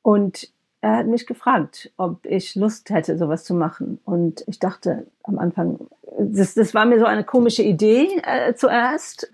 Und 0.01 0.51
er 0.81 0.97
hat 0.99 1.07
mich 1.07 1.27
gefragt, 1.27 1.91
ob 1.97 2.25
ich 2.25 2.55
Lust 2.55 2.91
hätte, 2.91 3.19
sowas 3.19 3.45
zu 3.45 3.55
machen. 3.55 3.99
Und 4.05 4.45
ich 4.47 4.59
dachte 4.59 5.07
am 5.23 5.39
Anfang, 5.39 5.79
das, 6.19 6.55
das 6.55 6.75
war 6.75 6.85
mir 6.85 6.99
so 6.99 7.07
eine 7.07 7.25
komische 7.25 7.63
Idee 7.63 8.09
äh, 8.25 8.55
zuerst, 8.55 9.31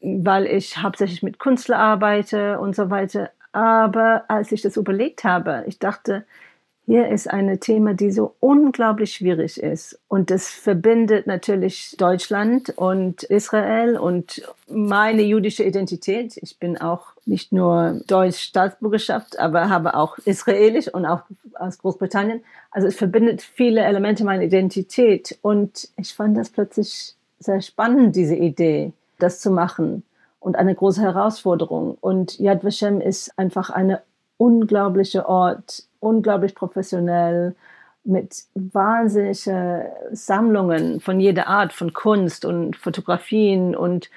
weil 0.00 0.46
ich 0.46 0.78
hauptsächlich 0.78 1.22
mit 1.22 1.38
Künstler 1.38 1.78
arbeite 1.78 2.60
und 2.60 2.74
so 2.74 2.90
weiter. 2.90 3.30
Aber 3.52 4.24
als 4.28 4.52
ich 4.52 4.62
das 4.62 4.76
überlegt 4.76 5.24
habe, 5.24 5.64
ich 5.66 5.78
dachte, 5.78 6.24
hier 6.88 7.08
ist 7.08 7.28
ein 7.28 7.60
Thema, 7.60 7.92
die 7.92 8.10
so 8.10 8.34
unglaublich 8.40 9.12
schwierig 9.12 9.62
ist. 9.62 10.00
Und 10.08 10.30
das 10.30 10.48
verbindet 10.48 11.26
natürlich 11.26 11.94
Deutschland 11.98 12.70
und 12.78 13.24
Israel 13.24 13.98
und 13.98 14.40
meine 14.70 15.20
jüdische 15.20 15.64
Identität. 15.64 16.38
Ich 16.38 16.58
bin 16.58 16.78
auch 16.78 17.08
nicht 17.26 17.52
nur 17.52 18.00
deutsch 18.06 18.38
Staatsbürgerschaft, 18.38 19.38
aber 19.38 19.68
habe 19.68 19.96
auch 19.96 20.16
israelisch 20.24 20.88
und 20.88 21.04
auch 21.04 21.24
aus 21.56 21.76
Großbritannien. 21.76 22.40
Also 22.70 22.88
es 22.88 22.96
verbindet 22.96 23.42
viele 23.42 23.82
Elemente 23.82 24.24
meiner 24.24 24.44
Identität. 24.44 25.38
Und 25.42 25.90
ich 25.98 26.14
fand 26.14 26.38
das 26.38 26.48
plötzlich 26.48 27.14
sehr 27.38 27.60
spannend, 27.60 28.16
diese 28.16 28.34
Idee, 28.34 28.94
das 29.18 29.40
zu 29.40 29.50
machen. 29.50 30.04
Und 30.40 30.56
eine 30.56 30.74
große 30.74 31.02
Herausforderung. 31.02 31.98
Und 32.00 32.38
Yad 32.38 32.64
Vashem 32.64 33.02
ist 33.02 33.38
einfach 33.38 33.68
eine 33.68 34.00
unglaubliche 34.38 35.28
Ort, 35.28 35.82
unglaublich 36.00 36.54
professionell, 36.54 37.54
mit 38.04 38.44
wahnsinnigen 38.54 39.82
Sammlungen 40.12 41.00
von 41.00 41.20
jeder 41.20 41.46
Art, 41.46 41.72
von 41.72 41.92
Kunst 41.92 42.44
und 42.44 42.76
Fotografien 42.76 43.76
und 43.76 44.08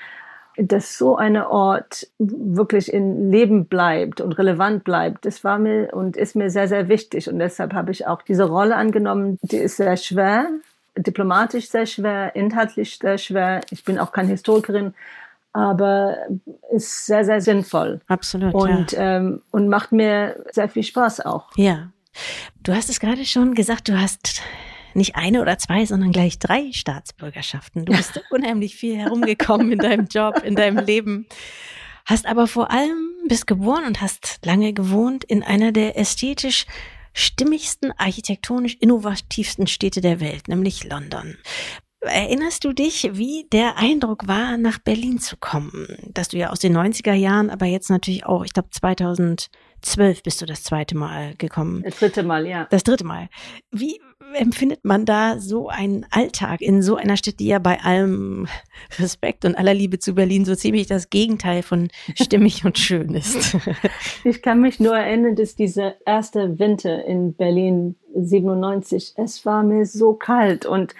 dass 0.58 0.98
so 0.98 1.16
ein 1.16 1.38
Ort 1.38 2.08
wirklich 2.20 2.92
in 2.92 3.32
Leben 3.32 3.66
bleibt 3.66 4.22
und 4.22 4.34
relevant 4.34 4.84
bleibt, 4.84 5.26
das 5.26 5.44
war 5.44 5.60
mir 5.60 5.90
und 5.94 6.18
ist 6.18 6.36
mir 6.36 6.50
sehr, 6.50 6.68
sehr 6.68 6.88
wichtig. 6.88 7.30
Und 7.30 7.40
deshalb 7.40 7.74
habe 7.74 7.92
ich 7.92 8.06
auch 8.06 8.22
diese 8.22 8.44
Rolle 8.44 8.76
angenommen. 8.76 9.40
Die 9.44 9.58
ist 9.58 9.78
sehr 9.78 9.98
schwer, 9.98 10.48
diplomatisch 10.98 11.70
sehr 11.70 11.86
schwer, 11.86 12.36
inhaltlich 12.36 13.00
sehr 13.00 13.18
schwer. 13.18 13.62
Ich 13.72 13.84
bin 13.84 13.98
auch 13.98 14.12
keine 14.12 14.30
Historikerin, 14.30 14.94
aber 15.54 16.18
ist 16.72 17.06
sehr, 17.06 17.26
sehr 17.26 17.42
sinnvoll. 17.42 18.02
Absolut. 18.08 18.54
Und, 18.54 18.92
ja. 18.94 19.18
ähm, 19.18 19.42
und 19.52 19.68
macht 19.68 19.92
mir 19.92 20.44
sehr 20.52 20.70
viel 20.70 20.84
Spaß 20.84 21.22
auch. 21.22 21.50
Ja. 21.56 21.92
Du 22.62 22.74
hast 22.74 22.90
es 22.90 23.00
gerade 23.00 23.26
schon 23.26 23.54
gesagt, 23.56 23.88
du 23.88 24.00
hast 24.00 24.42
nicht 24.94 25.16
eine 25.16 25.42
oder 25.42 25.58
zwei, 25.58 25.86
sondern 25.86 26.12
gleich 26.12 26.40
drei 26.40 26.72
Staatsbürgerschaften. 26.72 27.86
Du 27.86 27.94
bist 27.94 28.22
unheimlich 28.30 28.76
viel 28.76 28.98
herumgekommen 28.98 29.72
in 29.72 29.80
deinem 29.80 30.08
Job, 30.08 30.42
in 30.44 30.56
deinem 30.56 30.86
Leben. 30.86 31.28
Hast 32.06 32.26
aber 32.26 32.48
vor 32.48 32.72
allem 32.72 33.12
bist 33.28 33.48
geboren 33.48 33.86
und 33.86 34.02
hast 34.02 34.40
lange 34.46 34.74
gewohnt 34.74 35.24
in 35.24 35.44
einer 35.44 35.72
der 35.72 35.98
ästhetisch 35.98 36.66
stimmigsten, 37.14 37.94
architektonisch 37.98 38.76
innovativsten 38.80 39.68
Städte 39.68 40.02
der 40.02 40.20
Welt, 40.20 40.48
nämlich 40.48 40.84
London. 40.84 41.38
Erinnerst 42.02 42.64
du 42.64 42.74
dich, 42.74 43.12
wie 43.14 43.46
der 43.52 43.78
Eindruck 43.78 44.28
war, 44.28 44.58
nach 44.58 44.80
Berlin 44.80 45.20
zu 45.20 45.38
kommen? 45.38 45.88
Dass 46.12 46.30
du 46.30 46.38
ja 46.38 46.50
aus 46.50 46.60
den 46.60 46.76
90er 46.76 47.14
Jahren, 47.14 47.52
aber 47.52 47.68
jetzt 47.68 47.92
natürlich 47.92 48.26
auch, 48.26 48.44
ich 48.44 48.54
glaube 48.54 48.70
2012 48.72 50.24
bist 50.24 50.42
du 50.42 50.48
das 50.48 50.64
zweite 50.64 50.98
Mal 50.98 51.36
gekommen. 51.38 51.84
Das 51.84 52.00
dritte 52.00 52.24
Mal, 52.24 52.48
ja. 52.48 52.68
Das 52.72 52.84
dritte 52.84 53.06
Mal. 53.06 53.30
Wie 53.70 54.02
empfindet 54.34 54.84
man 54.84 55.06
da 55.06 55.40
so 55.40 55.68
einen 55.70 56.06
Alltag 56.10 56.62
in 56.62 56.82
so 56.82 56.96
einer 56.96 57.18
Stadt, 57.18 57.40
die 57.40 57.48
ja 57.48 57.60
bei 57.60 57.80
allem 57.82 58.48
Respekt 58.98 59.46
und 59.46 59.56
aller 59.56 59.74
Liebe 59.74 60.00
zu 60.00 60.16
Berlin 60.16 60.46
so 60.46 60.56
ziemlich 60.56 60.88
das 60.88 61.10
Gegenteil 61.10 61.62
von 61.62 61.90
stimmig 62.16 62.66
und 62.66 62.78
schön 62.78 63.14
ist? 63.14 63.58
Ich 64.24 64.42
kann 64.42 64.62
mich 64.62 64.80
nur 64.80 64.96
erinnern, 64.96 65.36
dass 65.36 65.56
dieser 65.56 65.96
erste 66.06 66.60
Winter 66.60 67.04
in 67.06 67.34
Berlin 67.34 67.96
97, 68.16 69.14
es 69.18 69.46
war 69.46 69.64
mir 69.64 69.86
so 69.86 70.14
kalt 70.14 70.66
und 70.66 70.94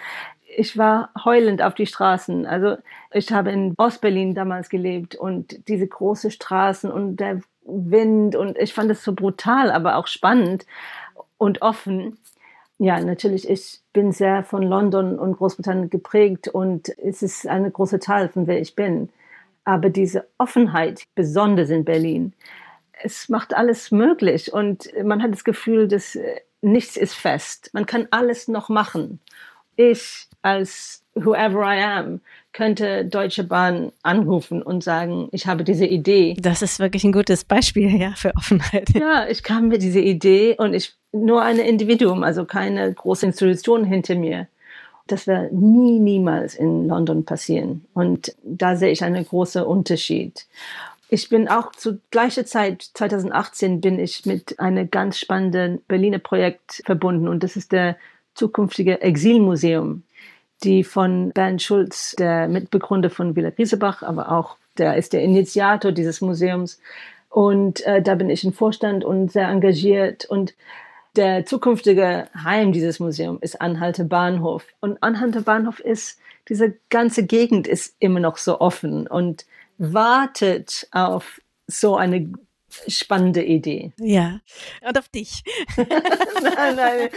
ich 0.56 0.76
war 0.76 1.10
heulend 1.24 1.62
auf 1.62 1.74
die 1.74 1.86
Straßen. 1.86 2.46
Also 2.46 2.76
ich 3.12 3.32
habe 3.32 3.50
in 3.50 3.74
Ostberlin 3.76 4.34
damals 4.34 4.68
gelebt 4.68 5.14
und 5.14 5.68
diese 5.68 5.86
großen 5.86 6.30
Straßen 6.30 6.90
und 6.90 7.16
der 7.16 7.40
Wind 7.64 8.36
und 8.36 8.58
ich 8.58 8.74
fand 8.74 8.90
es 8.90 9.04
so 9.04 9.12
brutal, 9.12 9.70
aber 9.70 9.96
auch 9.96 10.06
spannend 10.06 10.66
und 11.38 11.62
offen. 11.62 12.18
Ja, 12.78 13.00
natürlich, 13.00 13.48
ich 13.48 13.80
bin 13.92 14.12
sehr 14.12 14.42
von 14.42 14.62
London 14.62 15.18
und 15.18 15.36
Großbritannien 15.36 15.90
geprägt 15.90 16.48
und 16.48 16.88
es 16.98 17.22
ist 17.22 17.46
ein 17.46 17.72
großer 17.72 18.00
Teil 18.00 18.28
von 18.28 18.46
wer 18.46 18.60
ich 18.60 18.74
bin. 18.74 19.08
Aber 19.64 19.90
diese 19.90 20.26
Offenheit, 20.38 21.04
besonders 21.14 21.70
in 21.70 21.84
Berlin, 21.84 22.32
es 23.04 23.28
macht 23.28 23.54
alles 23.54 23.90
möglich 23.90 24.52
und 24.52 24.90
man 25.04 25.22
hat 25.22 25.32
das 25.32 25.44
Gefühl, 25.44 25.86
dass 25.86 26.18
nichts 26.60 26.96
ist 26.96 27.14
fest. 27.14 27.70
Man 27.72 27.86
kann 27.86 28.08
alles 28.10 28.48
noch 28.48 28.68
machen. 28.68 29.20
Ich 29.76 30.28
als 30.42 31.02
whoever 31.14 31.62
I 31.62 31.82
am 31.82 32.20
könnte 32.52 33.04
Deutsche 33.04 33.44
Bahn 33.44 33.92
anrufen 34.02 34.62
und 34.62 34.84
sagen, 34.84 35.28
ich 35.32 35.46
habe 35.46 35.64
diese 35.64 35.86
Idee. 35.86 36.36
Das 36.38 36.60
ist 36.60 36.78
wirklich 36.78 37.04
ein 37.04 37.12
gutes 37.12 37.44
Beispiel, 37.44 37.88
ja, 37.96 38.12
für 38.14 38.34
Offenheit. 38.36 38.90
Ja, 38.90 39.26
ich 39.26 39.42
kam 39.42 39.68
mit 39.68 39.82
dieser 39.82 40.00
Idee 40.00 40.56
und 40.58 40.74
ich 40.74 40.94
nur 41.12 41.42
ein 41.42 41.58
Individuum, 41.58 42.22
also 42.22 42.44
keine 42.44 42.92
große 42.92 43.26
Institution 43.26 43.84
hinter 43.84 44.14
mir. 44.14 44.48
Das 45.06 45.26
wird 45.26 45.52
nie, 45.52 45.98
niemals 45.98 46.54
in 46.54 46.88
London 46.88 47.24
passieren. 47.24 47.84
Und 47.94 48.34
da 48.42 48.76
sehe 48.76 48.90
ich 48.90 49.02
einen 49.02 49.26
großen 49.26 49.62
Unterschied. 49.62 50.46
Ich 51.08 51.28
bin 51.28 51.48
auch 51.48 51.72
zu 51.72 52.00
gleicher 52.10 52.46
Zeit, 52.46 52.82
2018, 52.94 53.80
bin 53.80 53.98
ich 53.98 54.24
mit 54.24 54.58
einem 54.58 54.90
ganz 54.90 55.18
spannenden 55.18 55.82
Berliner 55.88 56.18
Projekt 56.18 56.82
verbunden 56.86 57.28
und 57.28 57.42
das 57.42 57.56
ist 57.56 57.72
der 57.72 57.96
zukünftige 58.34 59.02
Exilmuseum 59.02 60.04
die 60.64 60.84
von 60.84 61.30
Bernd 61.30 61.62
Schulz, 61.62 62.14
der 62.18 62.48
Mitbegründer 62.48 63.10
von 63.10 63.36
Villa 63.36 63.50
Griesebach, 63.50 64.02
aber 64.02 64.30
auch 64.32 64.56
der 64.78 64.96
ist 64.96 65.12
der 65.12 65.22
Initiator 65.22 65.92
dieses 65.92 66.20
Museums. 66.20 66.80
Und 67.28 67.80
äh, 67.86 68.02
da 68.02 68.14
bin 68.14 68.30
ich 68.30 68.44
im 68.44 68.52
Vorstand 68.52 69.04
und 69.04 69.32
sehr 69.32 69.48
engagiert. 69.48 70.24
Und 70.26 70.54
der 71.16 71.46
zukünftige 71.46 72.28
Heim 72.34 72.72
dieses 72.72 73.00
Museums 73.00 73.40
ist 73.42 73.60
Anhalter 73.60 74.04
Bahnhof. 74.04 74.66
Und 74.80 75.02
Anhalter 75.02 75.42
Bahnhof 75.42 75.80
ist, 75.80 76.18
diese 76.48 76.74
ganze 76.90 77.24
Gegend 77.24 77.66
ist 77.66 77.96
immer 78.00 78.20
noch 78.20 78.36
so 78.36 78.60
offen 78.60 79.06
und 79.06 79.46
wartet 79.78 80.88
auf 80.90 81.40
so 81.66 81.96
eine 81.96 82.32
spannende 82.88 83.42
Idee. 83.42 83.92
Ja, 83.98 84.40
und 84.86 84.98
auf 84.98 85.08
dich. 85.08 85.42
nein, 85.76 86.76
nein. 86.76 87.08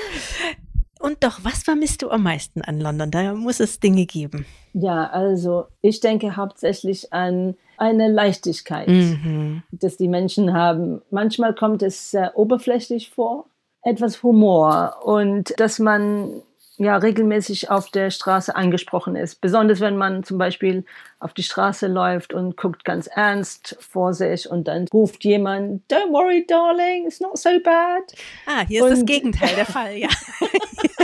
Und 1.06 1.24
doch, 1.24 1.38
was 1.44 1.62
vermisst 1.62 2.02
du 2.02 2.10
am 2.10 2.24
meisten 2.24 2.64
an 2.64 2.82
London? 2.82 3.12
Da 3.12 3.36
muss 3.36 3.60
es 3.60 3.80
Dinge 3.80 4.08
geben. 4.08 4.44
Ja, 4.74 5.06
also 5.12 5.68
ich 5.82 6.00
denke 6.00 6.36
hauptsächlich 6.36 7.14
an 7.14 7.56
eine 7.78 8.08
Leichtigkeit, 8.08 8.88
mhm. 8.88 9.62
dass 9.72 9.98
die 9.98 10.08
Menschen 10.08 10.54
haben. 10.54 11.04
Manchmal 11.12 11.54
kommt 11.54 11.84
es 11.84 12.10
sehr 12.10 12.36
oberflächlich 12.36 13.12
vor, 13.12 13.46
etwas 13.84 14.24
Humor 14.24 14.96
und 15.04 15.54
dass 15.60 15.78
man 15.78 16.42
ja 16.78 16.98
regelmäßig 16.98 17.70
auf 17.70 17.90
der 17.92 18.10
Straße 18.10 18.56
angesprochen 18.56 19.16
ist. 19.16 19.42
Besonders 19.42 19.82
wenn 19.82 19.98
man 19.98 20.24
zum 20.24 20.40
Beispiel 20.40 20.86
auf 21.20 21.34
die 21.34 21.44
Straße 21.44 21.86
läuft 21.86 22.34
und 22.34 22.58
guckt 22.58 22.84
ganz 22.84 23.06
ernst 23.08 23.78
vor 23.80 24.16
sich 24.16 24.50
und 24.50 24.68
dann 24.68 24.88
ruft 24.92 25.24
jemand, 25.24 25.84
Don't 25.92 26.12
worry, 26.12 26.46
darling, 26.48 27.06
it's 27.06 27.20
not 27.20 27.38
so 27.38 27.52
bad. 27.64 28.04
Ah, 28.48 28.66
hier 28.68 28.80
ist 28.80 28.86
und, 28.86 28.92
das 28.92 29.06
Gegenteil 29.06 29.56
der 29.56 29.66
Fall, 29.68 29.98
ja. 29.98 30.10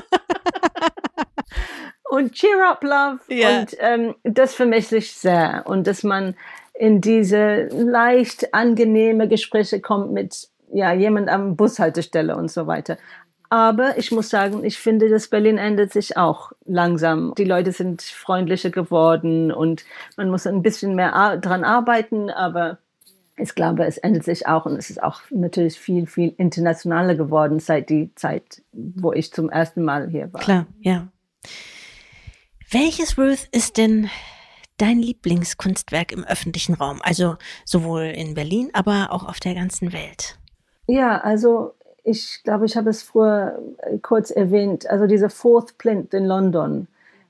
und 2.12 2.34
cheer 2.34 2.70
up, 2.70 2.84
love. 2.84 3.20
Yeah. 3.30 3.62
Und 3.62 3.78
ähm, 3.80 4.16
das 4.24 4.54
vermisse 4.54 4.98
ich 4.98 5.14
sehr. 5.14 5.64
Und 5.66 5.88
dass 5.88 6.04
man 6.04 6.36
in 6.74 7.00
diese 7.00 7.68
leicht 7.68 8.54
angenehme 8.54 9.30
Gespräche 9.30 9.80
kommt 9.80 10.12
mit 10.12 10.50
ja, 10.74 10.92
jemand 10.92 11.30
am 11.30 11.56
Bushaltestelle 11.56 12.36
und 12.36 12.52
so 12.52 12.68
weiter. 12.68 12.98
Aber 13.50 13.98
ich 13.98 14.12
muss 14.12 14.30
sagen, 14.30 14.64
ich 14.66 14.78
finde, 14.78 15.10
dass 15.10 15.30
Berlin 15.30 15.58
ändert 15.58 15.94
sich 15.94 16.18
auch 16.18 16.52
langsam. 16.66 17.34
Die 17.38 17.46
Leute 17.46 17.72
sind 17.72 18.02
freundlicher 18.02 18.72
geworden 18.72 19.52
und 19.52 19.86
man 20.18 20.30
muss 20.30 20.48
ein 20.48 20.62
bisschen 20.62 20.96
mehr 20.96 21.38
dran 21.38 21.64
arbeiten, 21.64 22.30
aber 22.30 22.78
ich 23.38 23.56
glaube, 23.56 23.86
es 23.86 23.98
ändert 23.98 24.26
sich 24.26 24.48
auch 24.48 24.66
und 24.66 24.76
es 24.76 24.90
ist 24.90 25.02
auch 25.02 25.22
natürlich 25.30 25.80
viel, 25.80 26.08
viel 26.08 26.34
internationaler 26.38 27.16
geworden 27.16 27.60
seit 27.60 27.90
die 27.90 28.14
Zeit, 28.16 28.62
wo 28.74 29.14
ich 29.14 29.32
zum 29.32 29.50
ersten 29.50 29.84
Mal 29.84 30.10
hier 30.10 30.32
war. 30.34 30.42
Klar, 30.42 30.66
ja. 30.82 31.08
Welches 32.74 33.18
Ruth 33.18 33.50
ist 33.52 33.76
denn 33.76 34.10
dein 34.78 35.00
Lieblingskunstwerk 35.00 36.14
im 36.14 36.24
öffentlichen 36.24 36.74
Raum? 36.74 37.02
Also 37.04 37.36
sowohl 37.66 38.04
in 38.04 38.34
Berlin, 38.34 38.70
aber 38.72 39.10
auch 39.12 39.28
auf 39.28 39.42
der 39.42 39.56
ganzen 39.56 39.92
Welt. 39.92 40.40
Ja, 40.88 41.18
also 41.18 41.74
ich 42.06 42.40
glaube, 42.46 42.66
ich 42.66 42.78
habe 42.78 42.90
es 42.90 43.04
früher 43.04 43.62
äh, 43.80 43.98
kurz 43.98 44.32
erwähnt, 44.32 44.90
also 44.90 45.06
dieser 45.06 45.30
Fourth 45.30 45.78
Plinth 45.80 46.14
in 46.14 46.24
London, 46.24 46.88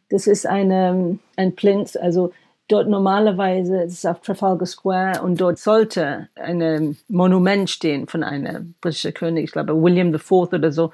das 0.09 0.27
ist 0.27 0.45
eine, 0.45 1.17
ein 1.37 1.55
Plinth, 1.55 1.97
also 1.97 2.31
dort 2.67 2.87
normalerweise 2.87 3.81
ist 3.81 3.93
es 3.93 4.05
auf 4.05 4.21
Trafalgar 4.21 4.67
Square 4.67 5.23
und 5.23 5.41
dort 5.41 5.57
sollte 5.57 6.29
ein 6.35 6.97
Monument 7.07 7.69
stehen 7.69 8.07
von 8.07 8.23
einem 8.23 8.75
britischen 8.79 9.13
König, 9.13 9.45
ich 9.45 9.51
glaube 9.51 9.81
William 9.81 10.13
IV 10.13 10.31
oder 10.31 10.71
so. 10.71 10.91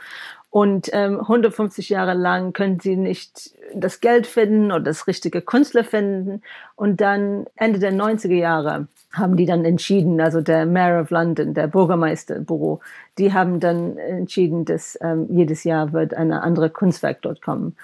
Und 0.57 0.89
ähm, 0.91 1.19
150 1.19 1.87
Jahre 1.89 2.15
lang 2.15 2.51
können 2.51 2.79
sie 2.79 2.95
nicht 2.95 3.51
das 3.75 3.99
Geld 3.99 4.25
finden 4.25 4.71
oder 4.71 4.85
das 4.85 5.05
richtige 5.05 5.39
Künstler 5.39 5.83
finden. 5.83 6.41
Und 6.75 6.99
dann 6.99 7.45
Ende 7.57 7.77
der 7.77 7.93
90er 7.93 8.33
Jahre 8.33 8.87
haben 9.13 9.37
die 9.37 9.45
dann 9.45 9.65
entschieden, 9.65 10.19
also 10.19 10.41
der 10.41 10.65
Mayor 10.65 11.03
of 11.03 11.11
London, 11.11 11.53
der 11.53 11.67
Bürgermeisterbüro, 11.67 12.79
die 13.19 13.33
haben 13.33 13.59
dann 13.59 13.99
entschieden, 13.99 14.65
dass 14.65 14.97
ähm, 14.99 15.27
jedes 15.29 15.63
Jahr 15.63 15.93
wird 15.93 16.15
eine 16.15 16.41
andere 16.41 16.71
Kunstwerk 16.71 17.21
dort 17.21 17.43
kommen. 17.43 17.75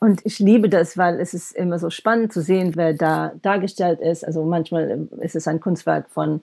Und 0.00 0.26
ich 0.26 0.40
liebe 0.40 0.68
das, 0.68 0.98
weil 0.98 1.20
es 1.20 1.32
ist 1.32 1.52
immer 1.52 1.78
so 1.78 1.90
spannend 1.90 2.32
zu 2.32 2.42
sehen, 2.42 2.72
wer 2.74 2.92
da 2.92 3.34
dargestellt 3.42 4.00
ist. 4.00 4.24
Also 4.24 4.44
manchmal 4.44 5.06
ist 5.20 5.36
es 5.36 5.46
ein 5.46 5.60
Kunstwerk 5.60 6.10
von 6.10 6.40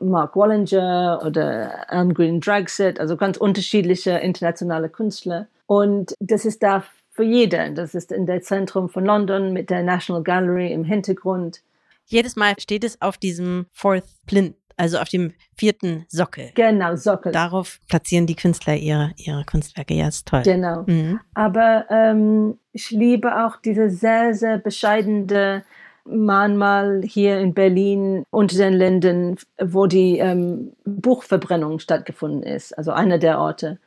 Mark 0.00 0.36
Wallinger 0.36 1.22
oder 1.24 1.86
Elm 1.90 2.14
Green 2.14 2.40
Dragset, 2.40 2.98
also 2.98 3.16
ganz 3.16 3.36
unterschiedliche 3.36 4.12
internationale 4.12 4.88
Künstler. 4.88 5.48
Und 5.66 6.14
das 6.20 6.44
ist 6.44 6.62
da 6.62 6.84
für 7.10 7.24
jeden. 7.24 7.74
Das 7.74 7.94
ist 7.94 8.10
in 8.10 8.26
der 8.26 8.40
Zentrum 8.42 8.88
von 8.88 9.04
London 9.04 9.52
mit 9.52 9.70
der 9.70 9.82
National 9.82 10.22
Gallery 10.22 10.72
im 10.72 10.84
Hintergrund. 10.84 11.62
Jedes 12.06 12.36
Mal 12.36 12.54
steht 12.58 12.84
es 12.84 13.00
auf 13.00 13.16
diesem 13.16 13.66
Fourth 13.72 14.04
Plinth, 14.26 14.56
also 14.76 14.98
auf 14.98 15.08
dem 15.08 15.32
vierten 15.56 16.04
Sockel. 16.08 16.50
Genau, 16.54 16.96
Sockel. 16.96 17.32
Darauf 17.32 17.80
platzieren 17.88 18.26
die 18.26 18.34
Künstler 18.34 18.74
ihre, 18.74 19.12
ihre 19.16 19.44
Kunstwerke. 19.44 19.94
Ja, 19.94 20.08
ist 20.08 20.26
toll. 20.26 20.42
Genau. 20.42 20.84
Mhm. 20.86 21.20
Aber 21.34 21.86
ähm, 21.90 22.58
ich 22.72 22.90
liebe 22.90 23.44
auch 23.44 23.56
diese 23.56 23.90
sehr, 23.90 24.34
sehr 24.34 24.58
bescheidene 24.58 25.64
Mahnmal 26.04 27.02
hier 27.04 27.38
in 27.38 27.54
Berlin 27.54 28.24
unter 28.30 28.56
den 28.56 28.74
Ländern, 28.74 29.36
wo 29.60 29.86
die 29.86 30.18
ähm, 30.18 30.72
Buchverbrennung 30.84 31.78
stattgefunden 31.78 32.42
ist, 32.42 32.76
also 32.76 32.92
einer 32.92 33.18
der 33.18 33.38
Orte. 33.38 33.78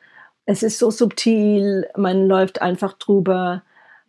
Es 0.45 0.63
ist 0.63 0.79
so 0.79 0.91
subtil, 0.91 1.87
man 1.95 2.27
läuft 2.27 2.61
einfach 2.61 2.93
drüber, 2.93 3.63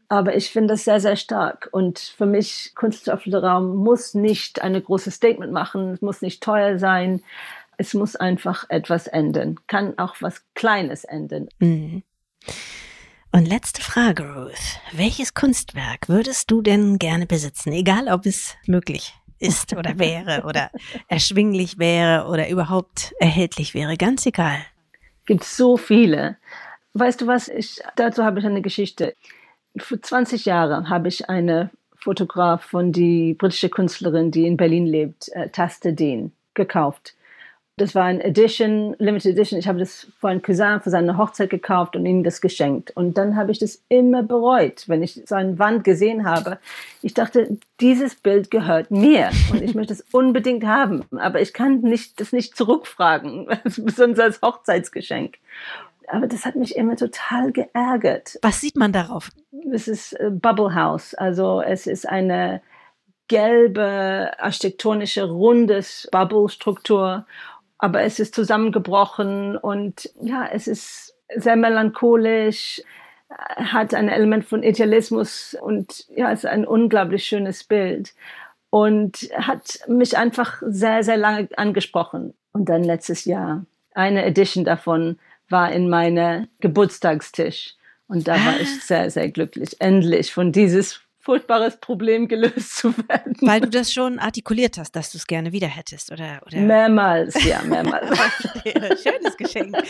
aber 0.08 0.36
ich 0.36 0.50
finde 0.50 0.74
das 0.74 0.84
sehr, 0.84 1.00
sehr 1.00 1.16
stark. 1.16 1.68
Und 1.72 1.98
für 1.98 2.26
mich, 2.26 2.72
künstlerischer 2.74 3.42
Raum 3.42 3.76
muss 3.76 4.14
nicht 4.14 4.62
eine 4.62 4.80
große 4.80 5.10
Statement 5.10 5.52
machen, 5.52 5.94
es 5.94 6.02
muss 6.02 6.22
nicht 6.22 6.42
teuer 6.42 6.78
sein, 6.78 7.22
es 7.76 7.94
muss 7.94 8.16
einfach 8.16 8.66
etwas 8.68 9.06
enden, 9.06 9.58
kann 9.66 9.98
auch 9.98 10.16
was 10.20 10.42
Kleines 10.54 11.04
enden. 11.04 11.48
Mhm. 11.58 12.02
Und 13.36 13.44
letzte 13.44 13.82
Frage, 13.82 14.22
Ruth. 14.34 14.80
Welches 14.92 15.34
Kunstwerk 15.34 16.08
würdest 16.08 16.50
du 16.50 16.62
denn 16.62 16.98
gerne 16.98 17.26
besitzen? 17.26 17.70
Egal, 17.70 18.08
ob 18.08 18.24
es 18.24 18.56
möglich 18.66 19.12
ist 19.38 19.76
oder 19.76 19.98
wäre 19.98 20.44
oder 20.46 20.70
erschwinglich 21.06 21.78
wäre 21.78 22.28
oder 22.28 22.48
überhaupt 22.48 23.12
erhältlich 23.20 23.74
wäre. 23.74 23.98
Ganz 23.98 24.24
egal. 24.24 24.56
Gibt 25.26 25.44
so 25.44 25.76
viele. 25.76 26.38
Weißt 26.94 27.20
du 27.20 27.26
was? 27.26 27.48
Ich, 27.48 27.78
dazu 27.96 28.24
habe 28.24 28.38
ich 28.38 28.46
eine 28.46 28.62
Geschichte. 28.62 29.14
Vor 29.76 30.00
20 30.00 30.46
Jahren 30.46 30.88
habe 30.88 31.08
ich 31.08 31.28
eine 31.28 31.68
Fotograf 31.94 32.64
von 32.64 32.90
die 32.90 33.34
britische 33.34 33.68
Künstlerin, 33.68 34.30
die 34.30 34.46
in 34.46 34.56
Berlin 34.56 34.86
lebt, 34.86 35.28
äh, 35.32 35.50
Taste 35.50 35.92
Dean, 35.92 36.32
gekauft. 36.54 37.14
Das 37.78 37.94
war 37.94 38.04
ein 38.04 38.22
Edition, 38.22 38.96
Limited 38.98 39.32
Edition. 39.32 39.58
Ich 39.58 39.68
habe 39.68 39.78
das 39.78 40.06
für 40.18 40.28
einen 40.28 40.40
Cousin 40.40 40.80
für 40.80 40.88
seine 40.88 41.18
Hochzeit 41.18 41.50
gekauft 41.50 41.94
und 41.94 42.06
ihm 42.06 42.24
das 42.24 42.40
geschenkt. 42.40 42.90
Und 42.96 43.18
dann 43.18 43.36
habe 43.36 43.52
ich 43.52 43.58
das 43.58 43.82
immer 43.90 44.22
bereut, 44.22 44.88
wenn 44.88 45.02
ich 45.02 45.20
seine 45.26 45.58
Wand 45.58 45.84
gesehen 45.84 46.26
habe. 46.26 46.58
Ich 47.02 47.12
dachte, 47.12 47.58
dieses 47.80 48.14
Bild 48.14 48.50
gehört 48.50 48.90
mir 48.90 49.30
und 49.52 49.60
ich 49.60 49.74
möchte 49.74 49.92
es 49.92 50.00
unbedingt 50.12 50.64
haben. 50.64 51.04
Aber 51.18 51.42
ich 51.42 51.52
kann 51.52 51.82
nicht, 51.82 52.18
das 52.18 52.32
nicht 52.32 52.56
zurückfragen, 52.56 53.46
besonders 53.64 54.20
als 54.20 54.40
Hochzeitsgeschenk. 54.40 55.36
Aber 56.08 56.26
das 56.26 56.46
hat 56.46 56.56
mich 56.56 56.76
immer 56.76 56.96
total 56.96 57.52
geärgert. 57.52 58.38
Was 58.40 58.62
sieht 58.62 58.76
man 58.76 58.92
darauf? 58.92 59.30
Es 59.70 59.86
ist 59.86 60.14
äh, 60.14 60.30
Bubble 60.30 60.74
House. 60.74 61.12
Also 61.12 61.60
es 61.60 61.86
ist 61.86 62.08
eine 62.08 62.62
gelbe, 63.28 64.30
architektonische, 64.38 65.24
rundes 65.24 66.08
Bubble-Struktur 66.10 67.26
aber 67.78 68.02
es 68.02 68.18
ist 68.18 68.34
zusammengebrochen 68.34 69.56
und 69.56 70.10
ja, 70.20 70.46
es 70.50 70.66
ist 70.66 71.14
sehr 71.34 71.56
melancholisch, 71.56 72.82
hat 73.28 73.92
ein 73.94 74.08
Element 74.08 74.44
von 74.44 74.62
Idealismus 74.62 75.56
und 75.60 76.06
ja, 76.14 76.30
es 76.32 76.40
ist 76.40 76.50
ein 76.50 76.66
unglaublich 76.66 77.24
schönes 77.24 77.64
Bild 77.64 78.14
und 78.70 79.28
hat 79.36 79.80
mich 79.88 80.16
einfach 80.16 80.62
sehr, 80.66 81.02
sehr 81.02 81.16
lange 81.16 81.48
angesprochen. 81.56 82.34
Und 82.52 82.68
dann 82.68 82.84
letztes 82.84 83.24
Jahr, 83.24 83.64
eine 83.94 84.24
Edition 84.24 84.64
davon 84.64 85.18
war 85.48 85.72
in 85.72 85.88
meiner 85.88 86.46
Geburtstagstisch. 86.60 87.74
Und 88.08 88.28
da 88.28 88.34
war 88.34 88.60
ich 88.60 88.68
ah. 88.68 88.80
sehr, 88.82 89.10
sehr 89.10 89.30
glücklich, 89.30 89.80
endlich 89.80 90.32
von 90.32 90.52
dieses 90.52 91.00
furchtbares 91.26 91.76
Problem 91.78 92.28
gelöst 92.28 92.76
zu 92.76 92.96
werden. 92.96 93.36
Weil 93.40 93.60
du 93.60 93.68
das 93.68 93.92
schon 93.92 94.20
artikuliert 94.20 94.78
hast, 94.78 94.92
dass 94.92 95.10
du 95.10 95.18
es 95.18 95.26
gerne 95.26 95.52
wieder 95.52 95.66
hättest, 95.66 96.12
oder? 96.12 96.40
oder? 96.46 96.58
Mehrmals, 96.58 97.44
ja, 97.44 97.60
mehrmals. 97.62 98.08
Schönes 99.02 99.36
Geschenk. 99.36 99.76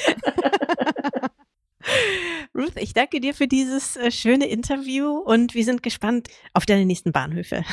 Ruth, 2.54 2.72
ich 2.76 2.94
danke 2.94 3.20
dir 3.20 3.34
für 3.34 3.46
dieses 3.46 3.96
äh, 3.96 4.10
schöne 4.10 4.46
Interview 4.48 5.18
und 5.18 5.54
wir 5.54 5.62
sind 5.62 5.82
gespannt 5.82 6.28
auf 6.54 6.64
deine 6.64 6.86
nächsten 6.86 7.12
Bahnhöfe. 7.12 7.64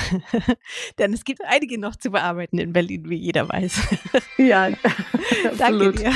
Denn 1.00 1.14
es 1.14 1.24
gibt 1.24 1.40
einige 1.46 1.80
noch 1.80 1.96
zu 1.96 2.12
bearbeiten 2.12 2.60
in 2.60 2.74
Berlin, 2.74 3.10
wie 3.10 3.16
jeder 3.16 3.48
weiß. 3.48 3.82
ja, 4.38 4.72
danke 5.58 5.94
dir. 5.94 6.12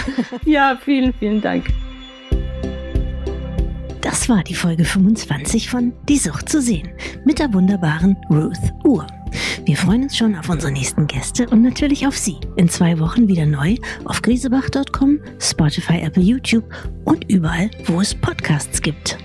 Ja, 0.45 0.77
vielen, 0.83 1.13
vielen 1.13 1.41
Dank. 1.41 1.67
Das 4.09 4.29
war 4.29 4.41
die 4.41 4.55
Folge 4.55 4.85
25 4.85 5.69
von 5.69 5.91
Die 6.07 6.17
Sucht 6.17 6.47
zu 6.47 6.61
sehen 6.61 6.87
mit 7.25 7.39
der 7.39 7.53
wunderbaren 7.53 8.15
Ruth 8.29 8.73
Uhr. 8.85 9.05
Wir 9.65 9.75
freuen 9.75 10.03
uns 10.03 10.15
schon 10.15 10.33
auf 10.33 10.47
unsere 10.47 10.71
nächsten 10.71 11.07
Gäste 11.07 11.45
und 11.49 11.61
natürlich 11.61 12.07
auf 12.07 12.17
Sie. 12.17 12.37
In 12.55 12.69
zwei 12.69 12.99
Wochen 12.99 13.27
wieder 13.27 13.45
neu 13.45 13.75
auf 14.05 14.21
griesebach.com, 14.21 15.19
Spotify, 15.41 15.99
Apple, 15.99 16.23
YouTube 16.23 16.63
und 17.03 17.29
überall, 17.29 17.69
wo 17.87 17.99
es 17.99 18.15
Podcasts 18.15 18.81
gibt. 18.81 19.17